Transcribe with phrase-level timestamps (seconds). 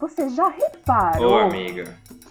[0.00, 1.34] você já reparou?
[1.34, 1.84] Ô, amiga.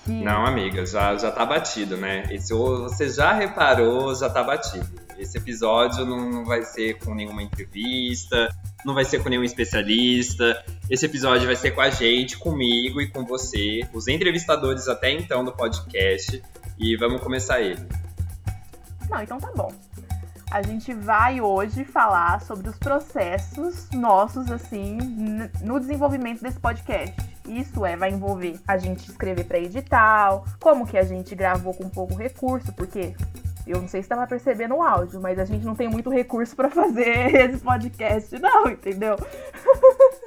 [0.04, 0.12] Que...
[0.12, 2.24] Não, amiga, já, já tá batido, né?
[2.32, 4.88] Esse você já reparou, já tá batido.
[5.20, 8.50] Esse episódio não vai ser com nenhuma entrevista,
[8.86, 10.64] não vai ser com nenhum especialista.
[10.90, 15.44] Esse episódio vai ser com a gente, comigo e com você, os entrevistadores até então
[15.44, 16.42] do podcast.
[16.80, 17.86] E vamos começar ele.
[19.10, 19.72] Não, então tá bom.
[20.52, 24.98] A gente vai hoje falar sobre os processos nossos, assim,
[25.62, 27.16] no desenvolvimento desse podcast.
[27.48, 31.88] Isso é, vai envolver a gente escrever para edital, como que a gente gravou com
[31.88, 33.16] pouco recurso, porque
[33.68, 36.56] eu não sei se estava percebendo o áudio, mas a gente não tem muito recurso
[36.56, 39.18] para fazer esse podcast, não, entendeu?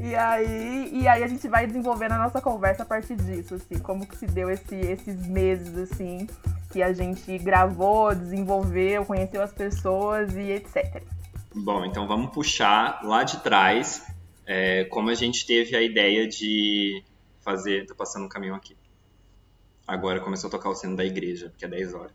[0.00, 3.78] e aí, e aí a gente vai desenvolvendo a nossa conversa a partir disso, assim,
[3.78, 6.26] como que se deu esse, esses meses, assim,
[6.72, 11.02] que a gente gravou, desenvolveu, conheceu as pessoas e etc.
[11.54, 14.06] Bom, então vamos puxar lá de trás
[14.46, 17.02] é, como a gente teve a ideia de
[17.40, 17.86] fazer.
[17.86, 18.76] Tô passando um caminhão aqui.
[19.86, 22.12] Agora começou a tocar o sino da igreja, porque é 10 horas.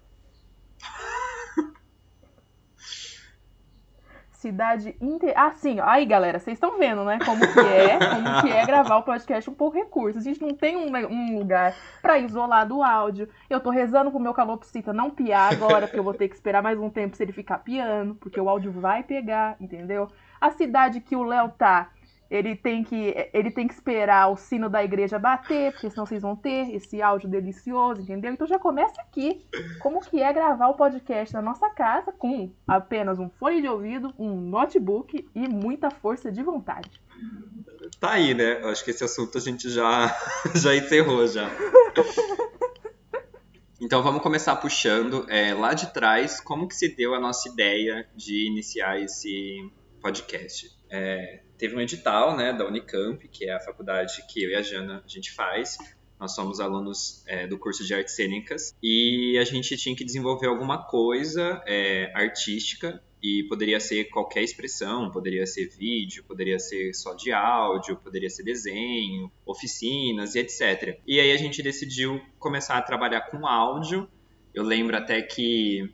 [4.44, 5.40] Cidade inteira.
[5.40, 5.80] Ah, sim.
[5.82, 7.18] Aí, galera, vocês estão vendo, né?
[7.24, 10.20] Como que é, como que é gravar o podcast um pouco recurso.
[10.20, 13.30] A gente não tem um, um lugar para isolar do áudio.
[13.50, 16.62] Eu tô rezando pro meu calopsita não piar agora, porque eu vou ter que esperar
[16.62, 20.10] mais um tempo se ele ficar piando, porque o áudio vai pegar, entendeu?
[20.42, 21.90] A cidade que o Léo tá
[22.30, 26.22] ele tem que ele tem que esperar o sino da igreja bater, porque senão vocês
[26.22, 28.34] vão ter esse áudio delicioso, entendeu?
[28.34, 29.46] Então já começa aqui.
[29.80, 34.14] Como que é gravar o podcast na nossa casa com apenas um fone de ouvido,
[34.18, 36.90] um notebook e muita força de vontade.
[38.00, 38.62] Tá aí, né?
[38.66, 40.16] Acho que esse assunto a gente já
[40.56, 41.50] já encerrou já.
[43.80, 48.08] Então vamos começar puxando é, lá de trás como que se deu a nossa ideia
[48.16, 49.58] de iniciar esse
[50.02, 50.70] podcast.
[50.90, 54.62] É, teve um edital né, da Unicamp, que é a faculdade que eu e a
[54.62, 55.78] Jana a gente faz.
[56.20, 60.48] Nós somos alunos é, do curso de artes cênicas e a gente tinha que desenvolver
[60.48, 67.14] alguma coisa é, artística e poderia ser qualquer expressão, poderia ser vídeo, poderia ser só
[67.14, 71.00] de áudio, poderia ser desenho, oficinas e etc.
[71.08, 74.06] E aí a gente decidiu começar a trabalhar com áudio.
[74.54, 75.90] Eu lembro até que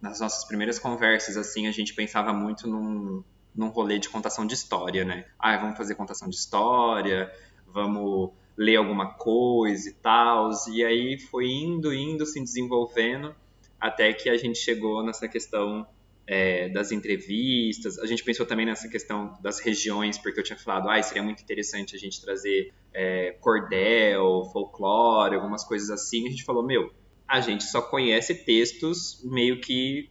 [0.00, 3.22] nas nossas primeiras conversas assim a gente pensava muito num
[3.54, 5.26] num rolê de contação de história, né?
[5.38, 7.32] Ah, vamos fazer contação de história,
[7.66, 10.50] vamos ler alguma coisa e tal.
[10.72, 13.34] E aí foi indo, indo, se desenvolvendo,
[13.80, 15.86] até que a gente chegou nessa questão
[16.26, 17.98] é, das entrevistas.
[17.98, 21.42] A gente pensou também nessa questão das regiões, porque eu tinha falado, ah, seria muito
[21.42, 26.28] interessante a gente trazer é, cordel, folclore, algumas coisas assim.
[26.28, 26.92] A gente falou, meu,
[27.26, 30.08] a gente só conhece textos meio que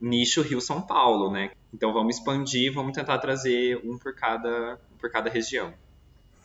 [0.00, 1.50] nicho Rio-São Paulo, né?
[1.72, 5.72] Então vamos expandir, vamos tentar trazer um por cada, por cada região.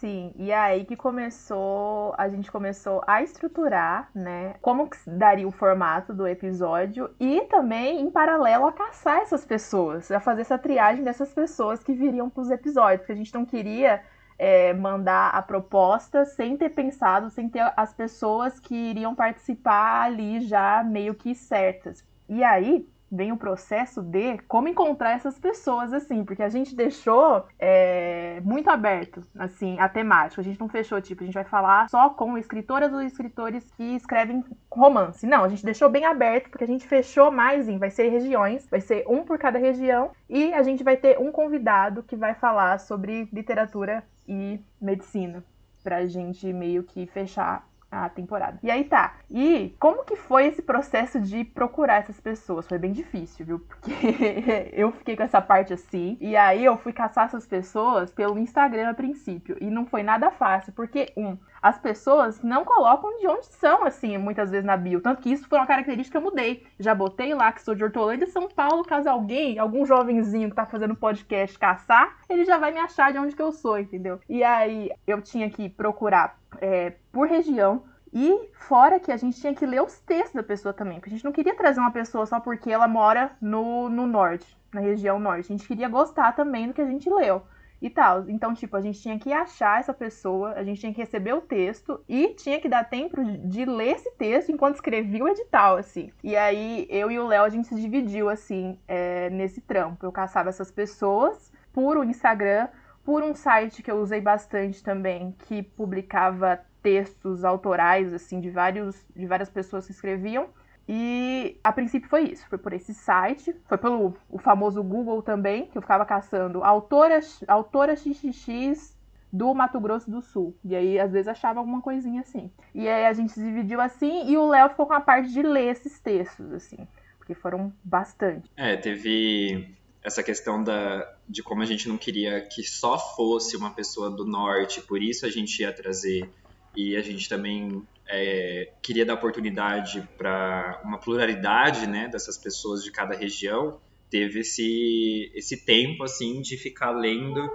[0.01, 5.47] Sim, e é aí que começou, a gente começou a estruturar, né, como que daria
[5.47, 10.57] o formato do episódio e também, em paralelo, a caçar essas pessoas, a fazer essa
[10.57, 14.01] triagem dessas pessoas que viriam para os episódios, porque a gente não queria
[14.39, 20.41] é, mandar a proposta sem ter pensado, sem ter as pessoas que iriam participar ali
[20.41, 22.03] já meio que certas.
[22.27, 27.45] E aí, vem o processo de como encontrar essas pessoas, assim, porque a gente deixou
[27.59, 30.41] é, muito aberto, assim, a temática.
[30.41, 33.95] A gente não fechou, tipo, a gente vai falar só com escritoras ou escritores que
[33.95, 35.27] escrevem romance.
[35.27, 38.65] Não, a gente deixou bem aberto, porque a gente fechou mais em, vai ser regiões,
[38.69, 42.33] vai ser um por cada região, e a gente vai ter um convidado que vai
[42.33, 45.43] falar sobre literatura e medicina,
[45.83, 48.57] pra gente meio que fechar a temporada.
[48.63, 49.15] E aí tá.
[49.29, 52.67] E como que foi esse processo de procurar essas pessoas?
[52.67, 53.59] Foi bem difícil, viu?
[53.59, 53.91] Porque
[54.71, 56.17] eu fiquei com essa parte assim.
[56.21, 59.57] E aí eu fui caçar essas pessoas pelo Instagram a princípio.
[59.59, 64.17] E não foi nada fácil, porque, um, as pessoas não colocam de onde são, assim,
[64.17, 64.99] muitas vezes na bio.
[64.99, 66.65] Tanto que isso foi uma característica que eu mudei.
[66.79, 70.65] Já botei lá que sou de Hortolândia, São Paulo, caso alguém, algum jovenzinho que tá
[70.65, 74.19] fazendo podcast caçar, ele já vai me achar de onde que eu sou, entendeu?
[74.27, 77.83] E aí eu tinha que procurar é, por região.
[78.13, 81.13] E fora que a gente tinha que ler os textos da pessoa também, porque a
[81.13, 85.17] gente não queria trazer uma pessoa só porque ela mora no, no norte, na região
[85.17, 85.53] norte.
[85.53, 87.41] A gente queria gostar também do que a gente leu
[87.81, 88.29] e tal.
[88.29, 91.41] Então, tipo, a gente tinha que achar essa pessoa, a gente tinha que receber o
[91.41, 96.11] texto e tinha que dar tempo de ler esse texto enquanto escrevia o edital, assim.
[96.23, 100.05] E aí, eu e o Léo, a gente se dividiu, assim, é, nesse trampo.
[100.05, 102.67] Eu caçava essas pessoas por o Instagram,
[103.03, 109.03] por um site que eu usei bastante também, que publicava textos autorais, assim, de, vários,
[109.15, 110.49] de várias pessoas que escreviam.
[110.93, 115.67] E a princípio foi isso, foi por esse site, foi pelo o famoso Google também,
[115.67, 118.93] que eu ficava caçando autora, autora XXX
[119.31, 120.53] do Mato Grosso do Sul.
[120.65, 122.51] E aí, às vezes, achava alguma coisinha assim.
[122.75, 125.41] E aí a gente se dividiu assim e o Léo ficou com a parte de
[125.41, 126.85] ler esses textos, assim.
[127.17, 128.51] Porque foram bastante.
[128.57, 129.73] É, teve
[130.03, 134.25] essa questão da, de como a gente não queria que só fosse uma pessoa do
[134.25, 136.29] norte, por isso a gente ia trazer.
[136.75, 142.91] E a gente também é, queria dar oportunidade para uma pluralidade né, dessas pessoas de
[142.91, 143.79] cada região.
[144.09, 147.49] Teve esse, esse tempo assim de ficar lendo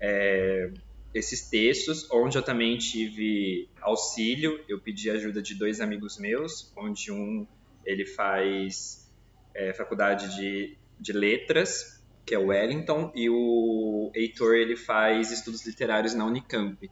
[0.00, 0.70] é,
[1.14, 4.62] esses textos, onde eu também tive auxílio.
[4.68, 7.46] Eu pedi ajuda de dois amigos meus, onde um
[7.86, 9.10] ele faz
[9.54, 15.66] é, faculdade de, de letras, que é o Wellington, e o Heitor ele faz estudos
[15.66, 16.90] literários na Unicamp.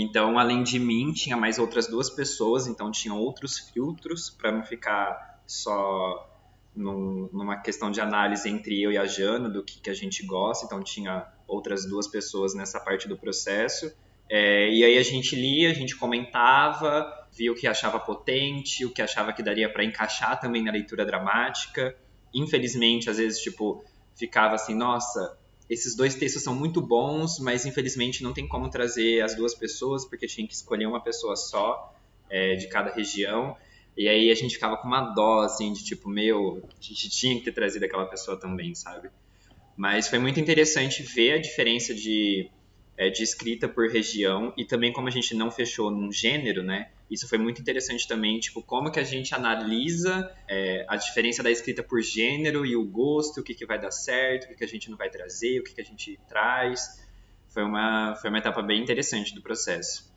[0.00, 4.62] Então, além de mim, tinha mais outras duas pessoas, então tinha outros filtros para não
[4.62, 6.38] ficar só
[6.72, 10.24] num, numa questão de análise entre eu e a Jana do que, que a gente
[10.24, 13.92] gosta, então tinha outras duas pessoas nessa parte do processo.
[14.30, 18.92] É, e aí a gente lia, a gente comentava, via o que achava potente, o
[18.92, 21.96] que achava que daria para encaixar também na leitura dramática.
[22.32, 23.84] Infelizmente, às vezes, tipo,
[24.14, 25.36] ficava assim, nossa,
[25.68, 30.04] esses dois textos são muito bons, mas infelizmente não tem como trazer as duas pessoas,
[30.04, 31.94] porque tinha que escolher uma pessoa só
[32.30, 33.56] é, de cada região.
[33.96, 37.34] E aí a gente ficava com uma dó, assim, de tipo, meu, a gente tinha
[37.36, 39.10] que ter trazido aquela pessoa também, sabe?
[39.76, 42.50] Mas foi muito interessante ver a diferença de,
[42.98, 46.90] é, de escrita por região e também como a gente não fechou num gênero, né?
[47.08, 51.50] Isso foi muito interessante também, tipo, como que a gente analisa é, a diferença da
[51.50, 54.64] escrita por gênero e o gosto, o que, que vai dar certo, o que, que
[54.64, 57.06] a gente não vai trazer, o que, que a gente traz.
[57.48, 60.12] Foi uma, foi uma etapa bem interessante do processo.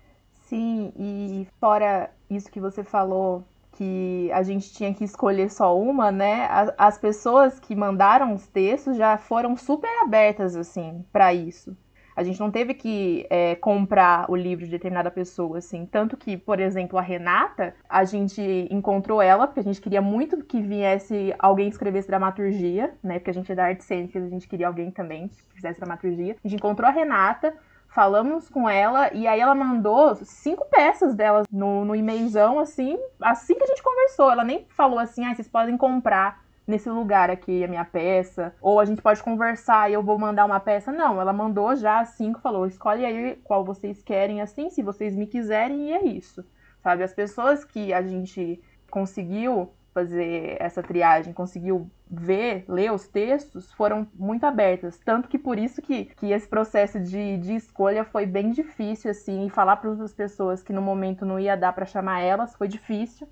[0.48, 6.12] Sim, e fora isso que você falou que a gente tinha que escolher só uma,
[6.12, 6.48] né?
[6.78, 11.78] As pessoas que mandaram os textos já foram super abertas, assim, para isso.
[12.16, 15.86] A gente não teve que é, comprar o livro de determinada pessoa, assim.
[15.86, 20.44] Tanto que, por exemplo, a Renata, a gente encontrou ela, porque a gente queria muito
[20.44, 23.20] que viesse alguém escrevesse dramaturgia, né?
[23.20, 26.36] Porque a gente é da arte cênicas, a gente queria alguém também que fizesse dramaturgia.
[26.44, 27.54] A gente encontrou a Renata,
[27.88, 33.56] falamos com ela e aí ela mandou cinco peças delas no, no e-mailzão, assim, assim
[33.56, 34.32] que a gente conversou.
[34.32, 38.80] Ela nem falou assim, ah, vocês podem comprar nesse lugar aqui a minha peça, ou
[38.80, 40.92] a gente pode conversar e eu vou mandar uma peça.
[40.92, 45.28] Não, ela mandou já cinco, falou, escolhe aí qual vocês querem, assim, se vocês me
[45.28, 46.46] quiserem, e é isso.
[46.82, 53.72] Sabe, as pessoas que a gente conseguiu fazer essa triagem, conseguiu ver, ler os textos,
[53.74, 54.98] foram muito abertas.
[55.00, 59.46] Tanto que por isso que, que esse processo de, de escolha foi bem difícil, assim,
[59.46, 62.68] e falar para outras pessoas que no momento não ia dar para chamar elas foi
[62.68, 63.28] difícil.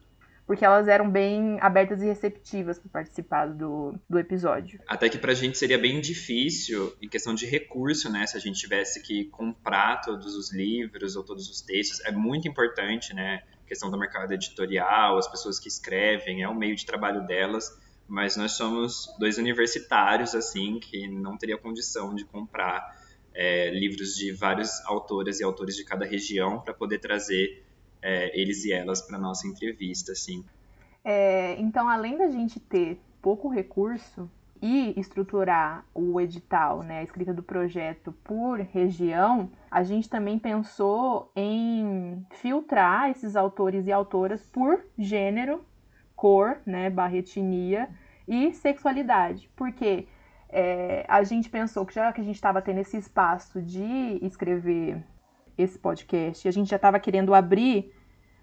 [0.49, 4.81] Porque elas eram bem abertas e receptivas para participar do, do episódio.
[4.87, 8.25] Até que pra gente seria bem difícil, em questão de recurso, né?
[8.25, 11.99] Se a gente tivesse que comprar todos os livros ou todos os textos.
[12.03, 13.43] É muito importante, né?
[13.67, 17.71] questão do mercado editorial, as pessoas que escrevem, é o meio de trabalho delas,
[18.07, 22.99] mas nós somos dois universitários, assim, que não teria condição de comprar
[23.35, 27.63] é, livros de vários autoras e autores de cada região para poder trazer
[28.01, 30.43] é, eles e elas para nossa entrevista, assim.
[31.03, 34.29] É, então, além da gente ter pouco recurso,
[34.61, 41.31] e estruturar o edital, né, a escrita do projeto por região, a gente também pensou
[41.35, 45.63] em filtrar esses autores e autoras por gênero,
[46.15, 47.89] cor, né, barra etnia
[48.27, 49.49] e sexualidade.
[49.56, 50.07] Porque
[50.49, 55.01] é, a gente pensou que já que a gente estava tendo esse espaço de escrever
[55.61, 57.94] esse podcast, a gente já estava querendo abrir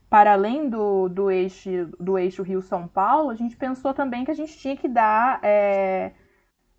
[0.08, 4.34] para além do, do, eixo, do eixo Rio-São Paulo, a gente pensou também que a
[4.34, 6.12] gente tinha que dar é,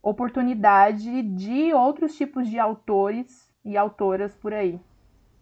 [0.01, 4.79] oportunidade de outros tipos de autores e autoras por aí.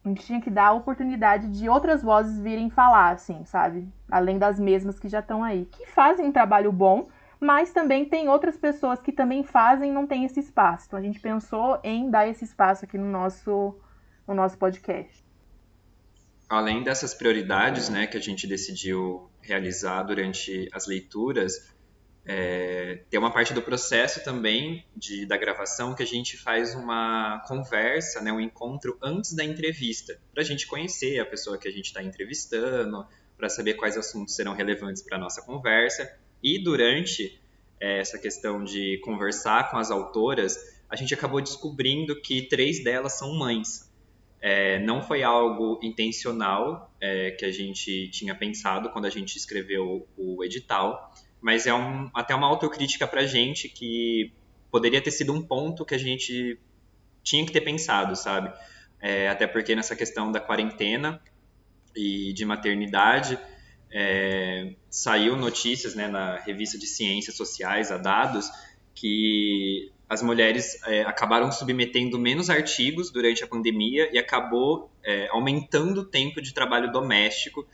[0.04, 3.88] A gente tinha que dar a oportunidade de outras vozes virem falar, assim, sabe?
[4.10, 7.08] Além das mesmas que já estão aí, que fazem um trabalho bom,
[7.40, 10.86] mas também tem outras pessoas que também fazem e não tem esse espaço.
[10.88, 13.76] Então a gente pensou em dar esse espaço aqui no nosso,
[14.28, 15.26] no nosso podcast
[16.50, 21.74] além dessas prioridades né, que a gente decidiu realizar durante as leituras,
[22.28, 27.44] é, tem uma parte do processo também de, da gravação que a gente faz uma
[27.48, 31.72] conversa, né, um encontro antes da entrevista, para a gente conhecer a pessoa que a
[31.72, 33.06] gente está entrevistando,
[33.38, 36.12] para saber quais assuntos serão relevantes para a nossa conversa.
[36.42, 37.40] E durante
[37.80, 40.58] é, essa questão de conversar com as autoras,
[40.90, 43.94] a gente acabou descobrindo que três delas são mães.
[44.48, 50.08] É, não foi algo intencional é, que a gente tinha pensado quando a gente escreveu
[50.16, 51.12] o edital,
[51.42, 54.32] mas é um, até uma autocrítica para a gente que
[54.70, 56.60] poderia ter sido um ponto que a gente
[57.24, 58.54] tinha que ter pensado, sabe?
[59.06, 61.22] é, até porque nessa questão da quarentena
[61.96, 63.38] e de maternidade,
[63.92, 68.50] é, saiu notícias né, na revista de Ciências Sociais, a Dados,
[68.96, 76.02] que as mulheres é, acabaram submetendo menos artigos durante a pandemia e acabou é, aumentando
[76.02, 77.68] o tempo de trabalho doméstico.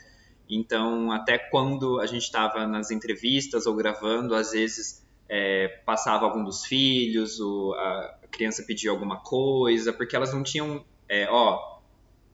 [0.49, 6.43] Então, até quando a gente estava nas entrevistas ou gravando, às vezes é, passava algum
[6.43, 7.39] dos filhos,
[7.77, 11.79] a criança pedia alguma coisa, porque elas não tinham, é, ó,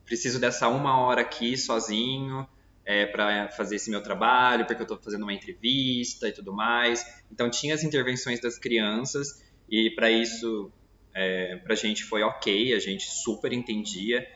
[0.06, 2.48] preciso dessa uma hora aqui sozinho,
[2.86, 7.06] é, para fazer esse meu trabalho, porque eu estou fazendo uma entrevista e tudo mais.
[7.30, 10.72] Então tinha as intervenções das crianças e para isso
[11.14, 14.28] é, para a gente foi ok, a gente super entendia.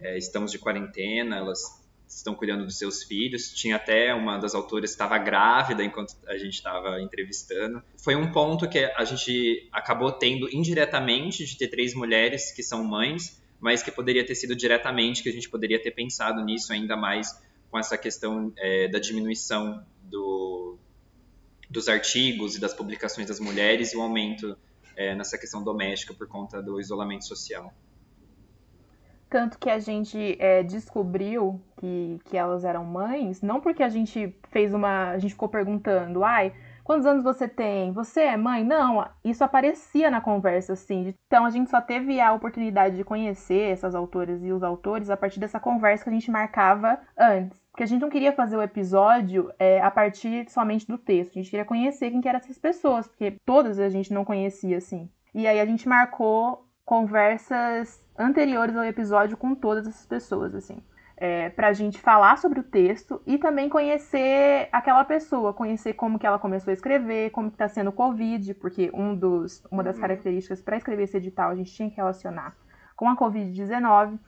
[0.00, 3.52] É, estamos de quarentena, elas estão cuidando dos seus filhos.
[3.52, 7.82] Tinha até uma das autoras estava grávida enquanto a gente estava entrevistando.
[8.02, 12.82] Foi um ponto que a gente acabou tendo indiretamente de ter três mulheres que são
[12.82, 16.96] mães, mas que poderia ter sido diretamente, que a gente poderia ter pensado nisso ainda
[16.96, 17.38] mais
[17.70, 20.78] com essa questão é, da diminuição do,
[21.68, 24.56] dos artigos e das publicações das mulheres e o aumento
[25.00, 27.72] é, nessa questão doméstica por conta do isolamento social.
[29.30, 34.36] Tanto que a gente é, descobriu que, que elas eram mães, não porque a gente
[34.50, 35.10] fez uma.
[35.10, 36.52] A gente ficou perguntando, ai,
[36.84, 37.92] quantos anos você tem?
[37.92, 38.62] Você é mãe?
[38.62, 41.14] Não, isso aparecia na conversa, assim.
[41.26, 45.16] Então a gente só teve a oportunidade de conhecer essas autoras e os autores a
[45.16, 47.58] partir dessa conversa que a gente marcava antes.
[47.70, 51.30] Porque a gente não queria fazer o episódio é, a partir somente do texto.
[51.30, 54.76] A gente queria conhecer quem que eram essas pessoas, porque todas a gente não conhecia,
[54.76, 55.08] assim.
[55.34, 60.82] E aí a gente marcou conversas anteriores ao episódio com todas essas pessoas, assim.
[61.16, 66.18] É, para a gente falar sobre o texto e também conhecer aquela pessoa, conhecer como
[66.18, 69.96] que ela começou a escrever, como está sendo o Covid, porque um dos, uma das
[69.96, 70.00] uhum.
[70.00, 72.56] características para escrever esse edital a gente tinha que relacionar
[72.96, 74.18] com a Covid-19.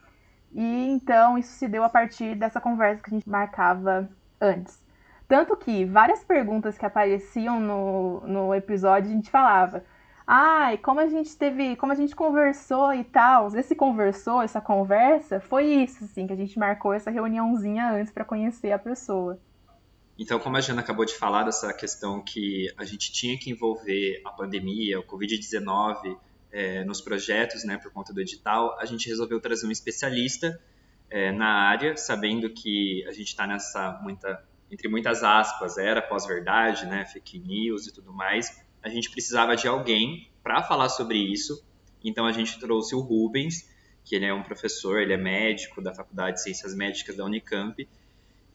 [0.53, 4.81] E então isso se deu a partir dessa conversa que a gente marcava antes.
[5.27, 9.83] Tanto que várias perguntas que apareciam no, no episódio a gente falava.
[10.25, 13.53] Ai, como a gente teve, como a gente conversou e tal.
[13.55, 18.23] Esse conversou, essa conversa, foi isso, assim, que a gente marcou essa reuniãozinha antes para
[18.23, 19.39] conhecer a pessoa.
[20.17, 24.21] Então, como a Jana acabou de falar dessa questão que a gente tinha que envolver
[24.23, 26.15] a pandemia, o Covid-19
[26.53, 30.61] é, nos projetos, né, por conta do edital, a gente resolveu trazer um especialista
[31.09, 36.85] é, na área, sabendo que a gente está nessa muita, entre muitas aspas, era pós-verdade,
[36.85, 38.63] né, fake news e tudo mais.
[38.83, 41.65] A gente precisava de alguém para falar sobre isso.
[42.03, 43.67] Então a gente trouxe o Rubens,
[44.03, 47.87] que ele é um professor, ele é médico da Faculdade de Ciências Médicas da Unicamp.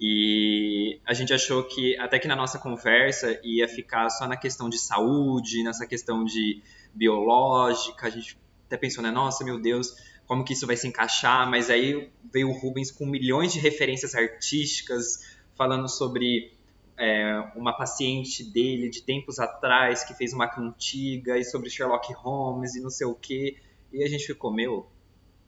[0.01, 4.69] E a gente achou que até que na nossa conversa ia ficar só na questão
[4.69, 6.63] de saúde, nessa questão de
[6.95, 9.95] biológica, a gente até pensou, né, nossa, meu Deus,
[10.27, 14.15] como que isso vai se encaixar, mas aí veio o Rubens com milhões de referências
[14.15, 16.53] artísticas, falando sobre
[16.97, 22.75] é, uma paciente dele de tempos atrás que fez uma cantiga e sobre Sherlock Holmes
[22.75, 23.57] e não sei o que,
[23.93, 24.87] e a gente ficou, meu,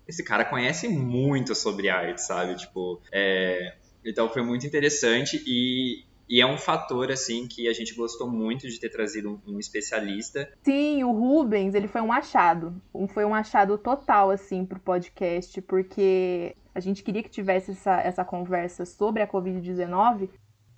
[0.08, 2.56] esse cara conhece muito sobre arte, sabe?
[2.56, 3.76] Tipo, é...
[4.04, 8.68] então foi muito interessante e e é um fator, assim, que a gente gostou muito
[8.68, 10.48] de ter trazido um, um, especialista.
[10.62, 12.80] Sim, o Rubens, ele foi um achado.
[13.12, 18.24] Foi um achado total, assim, pro podcast, porque a gente queria que tivesse essa, essa
[18.24, 20.28] conversa sobre a Covid-19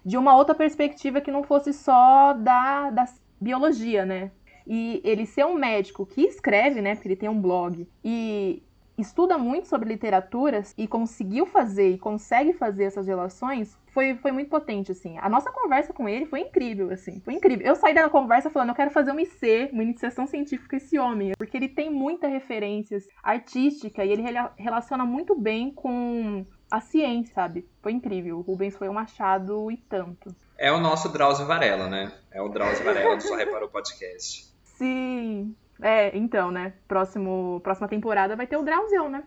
[0.03, 3.05] de uma outra perspectiva que não fosse só da, da
[3.39, 4.31] biologia, né?
[4.67, 6.95] E ele ser um médico que escreve, né?
[6.95, 8.63] Porque ele tem um blog, e
[8.99, 14.49] estuda muito sobre literaturas e conseguiu fazer e consegue fazer essas relações, foi, foi muito
[14.49, 15.19] potente, assim.
[15.19, 17.21] A nossa conversa com ele foi incrível, assim.
[17.21, 17.67] Foi incrível.
[17.67, 20.99] Eu saí da conversa falando, eu quero fazer uma IC, uma iniciação científica com esse
[20.99, 24.23] homem, porque ele tem muita referências artística e ele
[24.57, 27.69] relaciona muito bem com a ciência, sabe?
[27.83, 28.39] Foi incrível.
[28.39, 30.35] O Rubens foi um achado e tanto.
[30.57, 32.13] É o nosso Drauzio Varela, né?
[32.31, 34.47] É o Drauzio Varela do Só Reparou Podcast.
[34.63, 35.55] Sim.
[35.83, 36.73] É, então, né?
[36.87, 39.25] Próximo, próxima temporada vai ter o Drauzão, né?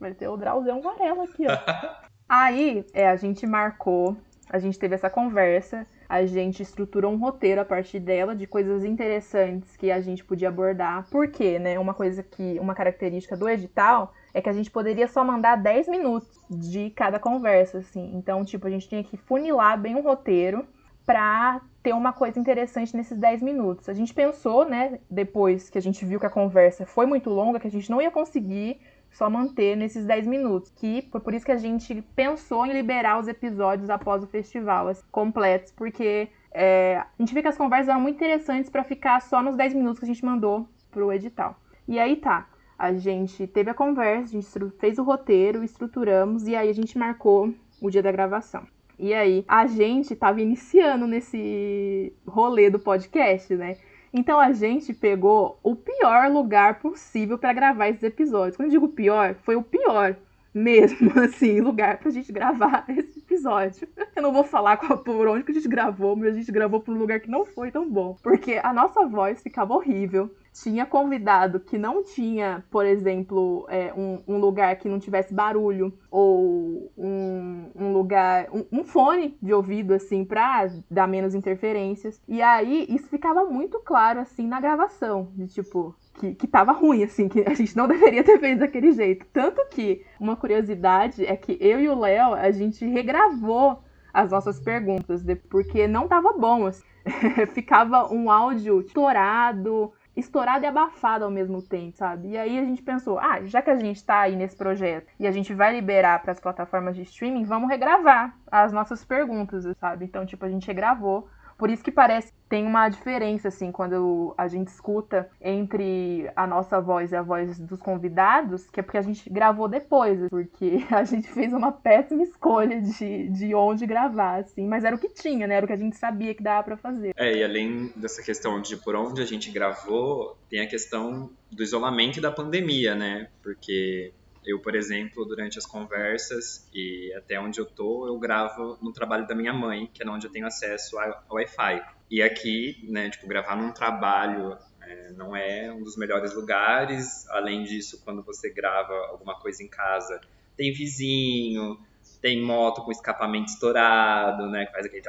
[0.00, 1.52] Vai ter o Drauzão Varela aqui, ó.
[2.26, 4.16] Aí, é, a gente marcou,
[4.48, 8.84] a gente teve essa conversa, a gente estruturou um roteiro a partir dela de coisas
[8.84, 11.06] interessantes que a gente podia abordar.
[11.10, 11.78] Por quê, né?
[11.78, 15.88] Uma coisa que, uma característica do edital é que a gente poderia só mandar 10
[15.88, 18.12] minutos de cada conversa, assim.
[18.14, 20.66] Então, tipo, a gente tinha que funilar bem um roteiro
[21.08, 23.88] para ter uma coisa interessante nesses 10 minutos.
[23.88, 27.58] A gente pensou, né, depois que a gente viu que a conversa foi muito longa,
[27.58, 28.78] que a gente não ia conseguir
[29.10, 30.70] só manter nesses 10 minutos.
[30.76, 34.88] Que foi por isso que a gente pensou em liberar os episódios após o festival,
[34.88, 39.22] assim, completos, porque é, a gente vê que as conversas eram muito interessantes para ficar
[39.22, 41.56] só nos 10 minutos que a gente mandou pro edital.
[41.88, 42.46] E aí tá.
[42.78, 46.98] a gente teve a conversa, a gente fez o roteiro, estruturamos e aí a gente
[46.98, 48.66] marcou o dia da gravação.
[48.98, 53.76] E aí, a gente tava iniciando nesse rolê do podcast, né?
[54.12, 58.56] Então a gente pegou o pior lugar possível para gravar esses episódios.
[58.56, 60.16] Quando eu digo pior, foi o pior
[60.52, 63.88] mesmo, assim, lugar pra gente gravar esse episódio.
[64.14, 66.80] Eu não vou falar qual, por onde que a gente gravou, mas a gente gravou
[66.80, 68.16] por um lugar que não foi tão bom.
[68.22, 70.30] Porque a nossa voz ficava horrível
[70.62, 75.92] tinha convidado que não tinha, por exemplo, é, um, um, lugar que não tivesse barulho
[76.10, 82.20] ou um, um lugar, um, um, fone de ouvido assim para dar menos interferências.
[82.26, 87.04] E aí isso ficava muito claro assim na gravação, de tipo que, que tava ruim,
[87.04, 89.24] assim, que a gente não deveria ter feito daquele jeito.
[89.32, 93.82] Tanto que uma curiosidade é que eu e o Léo, a gente regravou
[94.12, 96.66] as nossas perguntas, porque não tava bom.
[96.66, 96.82] Assim.
[97.54, 102.30] Ficava um áudio estourado, estourado e abafado ao mesmo tempo, sabe?
[102.30, 105.26] E aí a gente pensou, ah, já que a gente tá aí nesse projeto e
[105.26, 110.04] a gente vai liberar para as plataformas de streaming, vamos regravar as nossas perguntas, sabe?
[110.04, 114.48] Então, tipo, a gente regravou por isso que parece tem uma diferença, assim, quando a
[114.48, 119.02] gente escuta entre a nossa voz e a voz dos convidados, que é porque a
[119.02, 124.66] gente gravou depois, porque a gente fez uma péssima escolha de, de onde gravar, assim,
[124.66, 125.56] mas era o que tinha, né?
[125.56, 127.12] Era o que a gente sabia que dava para fazer.
[127.16, 131.62] É, e além dessa questão de por onde a gente gravou, tem a questão do
[131.62, 133.28] isolamento e da pandemia, né?
[133.42, 134.12] Porque
[134.48, 139.26] eu, por exemplo, durante as conversas e até onde eu tô, eu gravo no trabalho
[139.26, 141.84] da minha mãe, que é onde eu tenho acesso ao Wi-Fi.
[142.10, 147.28] E aqui, né, tipo, gravar num trabalho é, não é um dos melhores lugares.
[147.28, 150.18] Além disso, quando você grava alguma coisa em casa,
[150.56, 151.78] tem vizinho,
[152.22, 155.02] tem moto com escapamento estourado, né, que faz aquele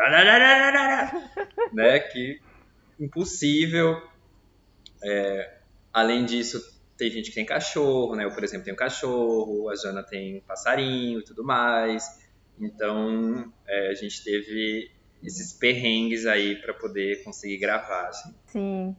[1.72, 2.41] né, que
[3.00, 4.05] impossível.
[5.01, 5.60] É,
[5.93, 8.25] além disso, tem gente que tem cachorro, né?
[8.25, 12.03] Eu, por exemplo, tenho cachorro, a Jana tem passarinho e tudo mais.
[12.59, 14.91] Então, é, a gente teve
[15.23, 18.35] esses perrengues aí para poder conseguir gravar, assim.
[18.47, 18.95] Sim.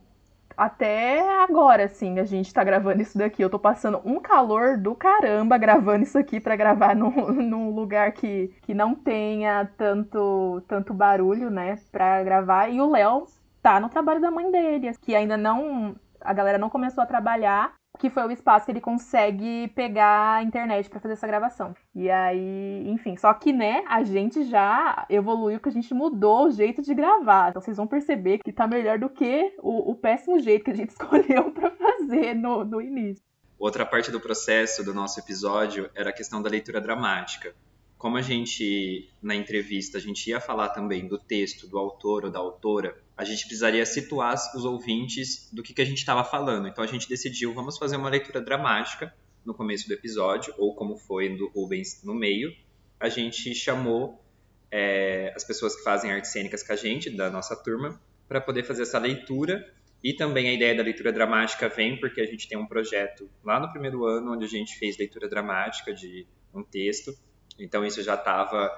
[0.56, 3.42] Até agora, assim, a gente tá gravando isso daqui.
[3.42, 8.12] Eu tô passando um calor do caramba gravando isso aqui para gravar num, num lugar
[8.12, 11.78] que, que não tenha tanto, tanto barulho, né?
[11.92, 12.68] Pra gravar.
[12.68, 13.26] E o Léo
[13.62, 15.94] tá no trabalho da mãe dele, que ainda não.
[16.20, 20.42] A galera não começou a trabalhar, que foi o espaço que ele consegue pegar a
[20.42, 21.74] internet para fazer essa gravação.
[21.94, 26.50] E aí, enfim, só que, né, a gente já evoluiu, que a gente mudou o
[26.50, 27.50] jeito de gravar.
[27.50, 30.76] Então vocês vão perceber que tá melhor do que o, o péssimo jeito que a
[30.76, 33.22] gente escolheu para fazer no, no início.
[33.58, 37.54] Outra parte do processo do nosso episódio era a questão da leitura dramática.
[37.98, 42.30] Como a gente, na entrevista, a gente ia falar também do texto, do autor ou
[42.30, 46.66] da autora, a gente precisaria situar os ouvintes do que, que a gente estava falando.
[46.66, 50.96] Então a gente decidiu, vamos fazer uma leitura dramática no começo do episódio, ou como
[50.96, 52.50] foi do Rubens no meio.
[52.98, 54.24] A gente chamou
[54.70, 58.62] é, as pessoas que fazem artes cênicas com a gente, da nossa turma, para poder
[58.62, 59.70] fazer essa leitura.
[60.02, 63.60] E também a ideia da leitura dramática vem porque a gente tem um projeto lá
[63.60, 67.14] no primeiro ano, onde a gente fez leitura dramática de um texto.
[67.58, 68.70] Então isso já estava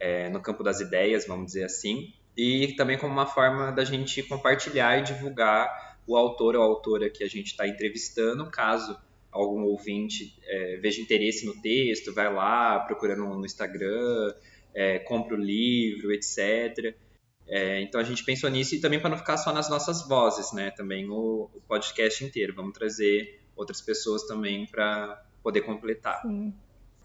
[0.00, 4.22] é, no campo das ideias, vamos dizer assim e também como uma forma da gente
[4.22, 8.98] compartilhar e divulgar o autor ou autora que a gente está entrevistando, caso
[9.30, 14.32] algum ouvinte é, veja interesse no texto, vai lá, procura no, no Instagram,
[14.72, 16.94] é, compra o livro, etc.
[17.46, 20.52] É, então a gente pensou nisso e também para não ficar só nas nossas vozes,
[20.52, 20.70] né?
[20.70, 22.54] Também o, o podcast inteiro.
[22.54, 26.22] Vamos trazer outras pessoas também para poder completar.
[26.22, 26.54] Sim.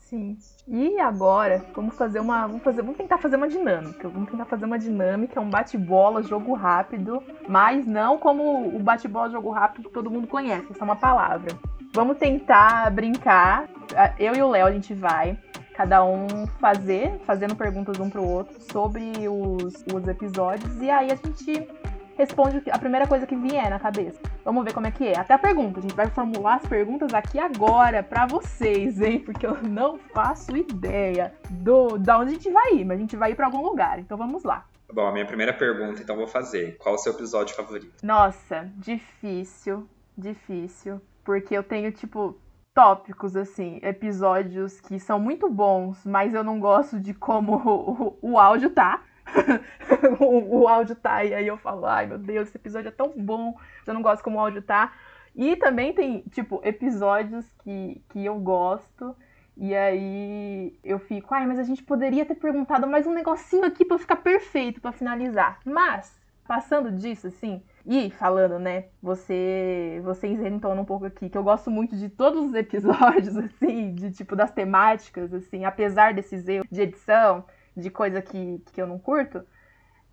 [0.10, 0.36] Sim.
[0.68, 2.48] E agora, vamos fazer uma.
[2.48, 4.10] Vamos, fazer, vamos tentar fazer uma dinâmica.
[4.10, 9.52] Vamos tentar fazer uma dinâmica, um bate-bola, jogo rápido, mas não como o bate-bola, jogo
[9.52, 11.56] rápido que todo mundo conhece, essa é uma palavra.
[11.94, 13.70] Vamos tentar brincar.
[14.18, 15.38] Eu e o Léo, a gente vai,
[15.76, 21.16] cada um fazer, fazendo perguntas um pro outro sobre os, os episódios, e aí a
[21.16, 21.68] gente
[22.20, 24.20] responde a primeira coisa que vier na cabeça.
[24.44, 25.18] Vamos ver como é que é.
[25.18, 25.80] Até a pergunta.
[25.80, 29.20] A gente vai formular as perguntas aqui agora para vocês, hein?
[29.20, 33.16] Porque eu não faço ideia do da onde a gente vai ir, mas a gente
[33.16, 34.00] vai ir para algum lugar.
[34.00, 34.66] Então vamos lá.
[34.92, 36.76] Bom, a minha primeira pergunta, então vou fazer.
[36.78, 38.04] Qual o seu episódio favorito?
[38.04, 42.38] Nossa, difícil, difícil, porque eu tenho tipo
[42.74, 48.34] tópicos assim, episódios que são muito bons, mas eu não gosto de como o, o,
[48.34, 49.04] o áudio tá.
[50.20, 53.14] o, o, áudio tá, e aí eu falo, ai meu Deus, esse episódio é tão
[53.16, 54.94] bom, eu não gosto como o áudio tá.
[55.36, 59.16] E também tem, tipo, episódios que, que eu gosto,
[59.56, 63.86] e aí eu fico, ai, mas a gente poderia ter perguntado mais um negocinho aqui
[63.86, 65.60] para ficar perfeito, para finalizar.
[65.66, 71.44] Mas, passando disso, assim, E falando, né, você você isentona um pouco aqui, que eu
[71.44, 76.68] gosto muito de todos os episódios, assim, de tipo das temáticas, assim, apesar desses erros
[76.72, 77.44] de edição,
[77.76, 79.44] de coisa que, que eu não curto,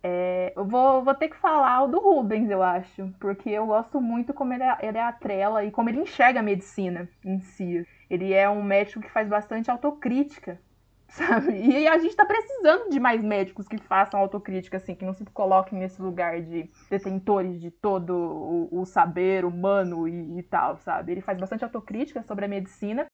[0.03, 3.99] é, eu vou, vou ter que falar o do Rubens, eu acho, porque eu gosto
[3.99, 7.85] muito como ele, é, ele é atrela e como ele enxerga a medicina em si.
[8.09, 10.59] Ele é um médico que faz bastante autocrítica,
[11.09, 11.53] sabe?
[11.53, 15.25] E a gente tá precisando de mais médicos que façam autocrítica, assim, que não se
[15.25, 21.11] coloquem nesse lugar de detentores de todo o, o saber humano e, e, tal, sabe?
[21.11, 23.06] Ele faz bastante autocrítica sobre a medicina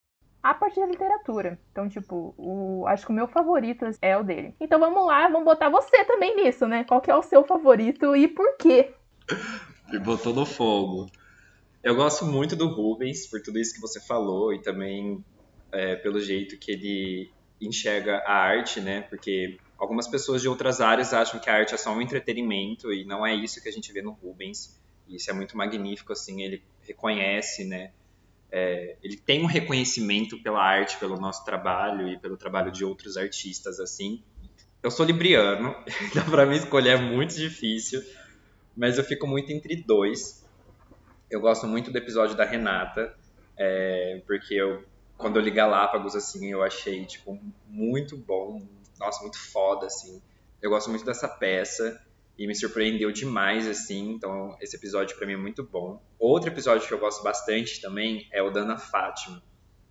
[0.43, 1.58] a partir da literatura.
[1.71, 4.53] Então, tipo, o, acho que o meu favorito é o dele.
[4.60, 6.84] Então vamos lá, vamos botar você também nisso, né?
[6.84, 8.93] Qual que é o seu favorito e por quê?
[9.89, 11.10] Me botou no fogo.
[11.82, 15.23] Eu gosto muito do Rubens, por tudo isso que você falou, e também
[15.71, 19.01] é, pelo jeito que ele enxerga a arte, né?
[19.01, 23.06] Porque algumas pessoas de outras áreas acham que a arte é só um entretenimento, e
[23.06, 24.77] não é isso que a gente vê no Rubens.
[25.08, 27.91] E isso é muito magnífico, assim, ele reconhece, né?
[28.56, 33.18] É, ele tem um reconhecimento pela arte, pelo nosso trabalho e pelo trabalho de outros
[33.18, 34.24] artistas, assim.
[34.84, 38.04] Eu sou libriano, então para mim escolher é muito difícil,
[38.78, 40.48] mas eu fico muito entre dois.
[41.32, 43.18] Eu gosto muito do episódio da Renata,
[43.58, 44.86] é, porque eu,
[45.18, 48.62] quando eu li Galápagos, assim, eu achei, tipo, muito bom,
[49.00, 50.22] nossa, muito foda, assim.
[50.62, 52.00] Eu gosto muito dessa peça
[52.38, 54.12] e me surpreendeu demais, assim.
[54.12, 56.02] Então, esse episódio para mim é muito bom.
[56.17, 59.41] Outro episódio que eu gosto bastante também é o da Ana Fátima,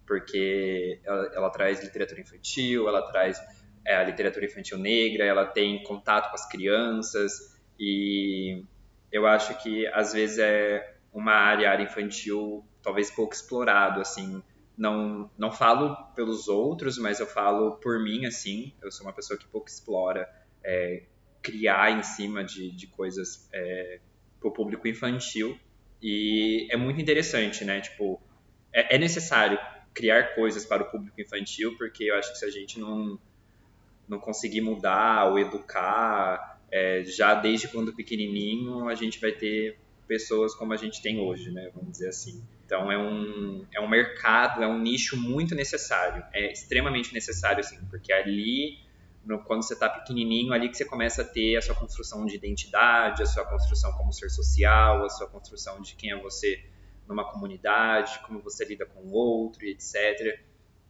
[0.06, 3.38] porque ela, ela traz literatura infantil, ela traz
[3.86, 8.64] é, a literatura infantil negra, ela tem contato com as crianças e
[9.10, 14.42] eu acho que às vezes é uma área, área infantil talvez pouco explorado, assim.
[14.76, 18.74] Não, não falo pelos outros, mas eu falo por mim, assim.
[18.82, 20.28] Eu sou uma pessoa que pouco explora
[20.64, 21.04] é,
[21.42, 23.98] criar em cima de, de coisas é,
[24.38, 25.58] para o público infantil.
[26.00, 27.80] E é muito interessante, né?
[27.80, 28.20] Tipo,
[28.72, 29.58] é, é, necessário
[29.92, 33.18] criar coisas para o público infantil, porque eu acho que se a gente não,
[34.08, 39.78] não conseguir mudar ou educar, é, já desde quando pequenininho, a gente vai ter
[40.08, 41.70] pessoas como a gente tem hoje, né?
[41.74, 42.42] Vamos dizer assim.
[42.64, 47.78] Então é um, é um mercado, é um nicho muito necessário, é extremamente necessário, assim,
[47.90, 48.78] porque ali
[49.24, 52.34] no, quando você está pequenininho, ali que você começa a ter a sua construção de
[52.34, 56.64] identidade, a sua construção como ser social, a sua construção de quem é você
[57.06, 60.40] numa comunidade, como você lida com o outro, etc.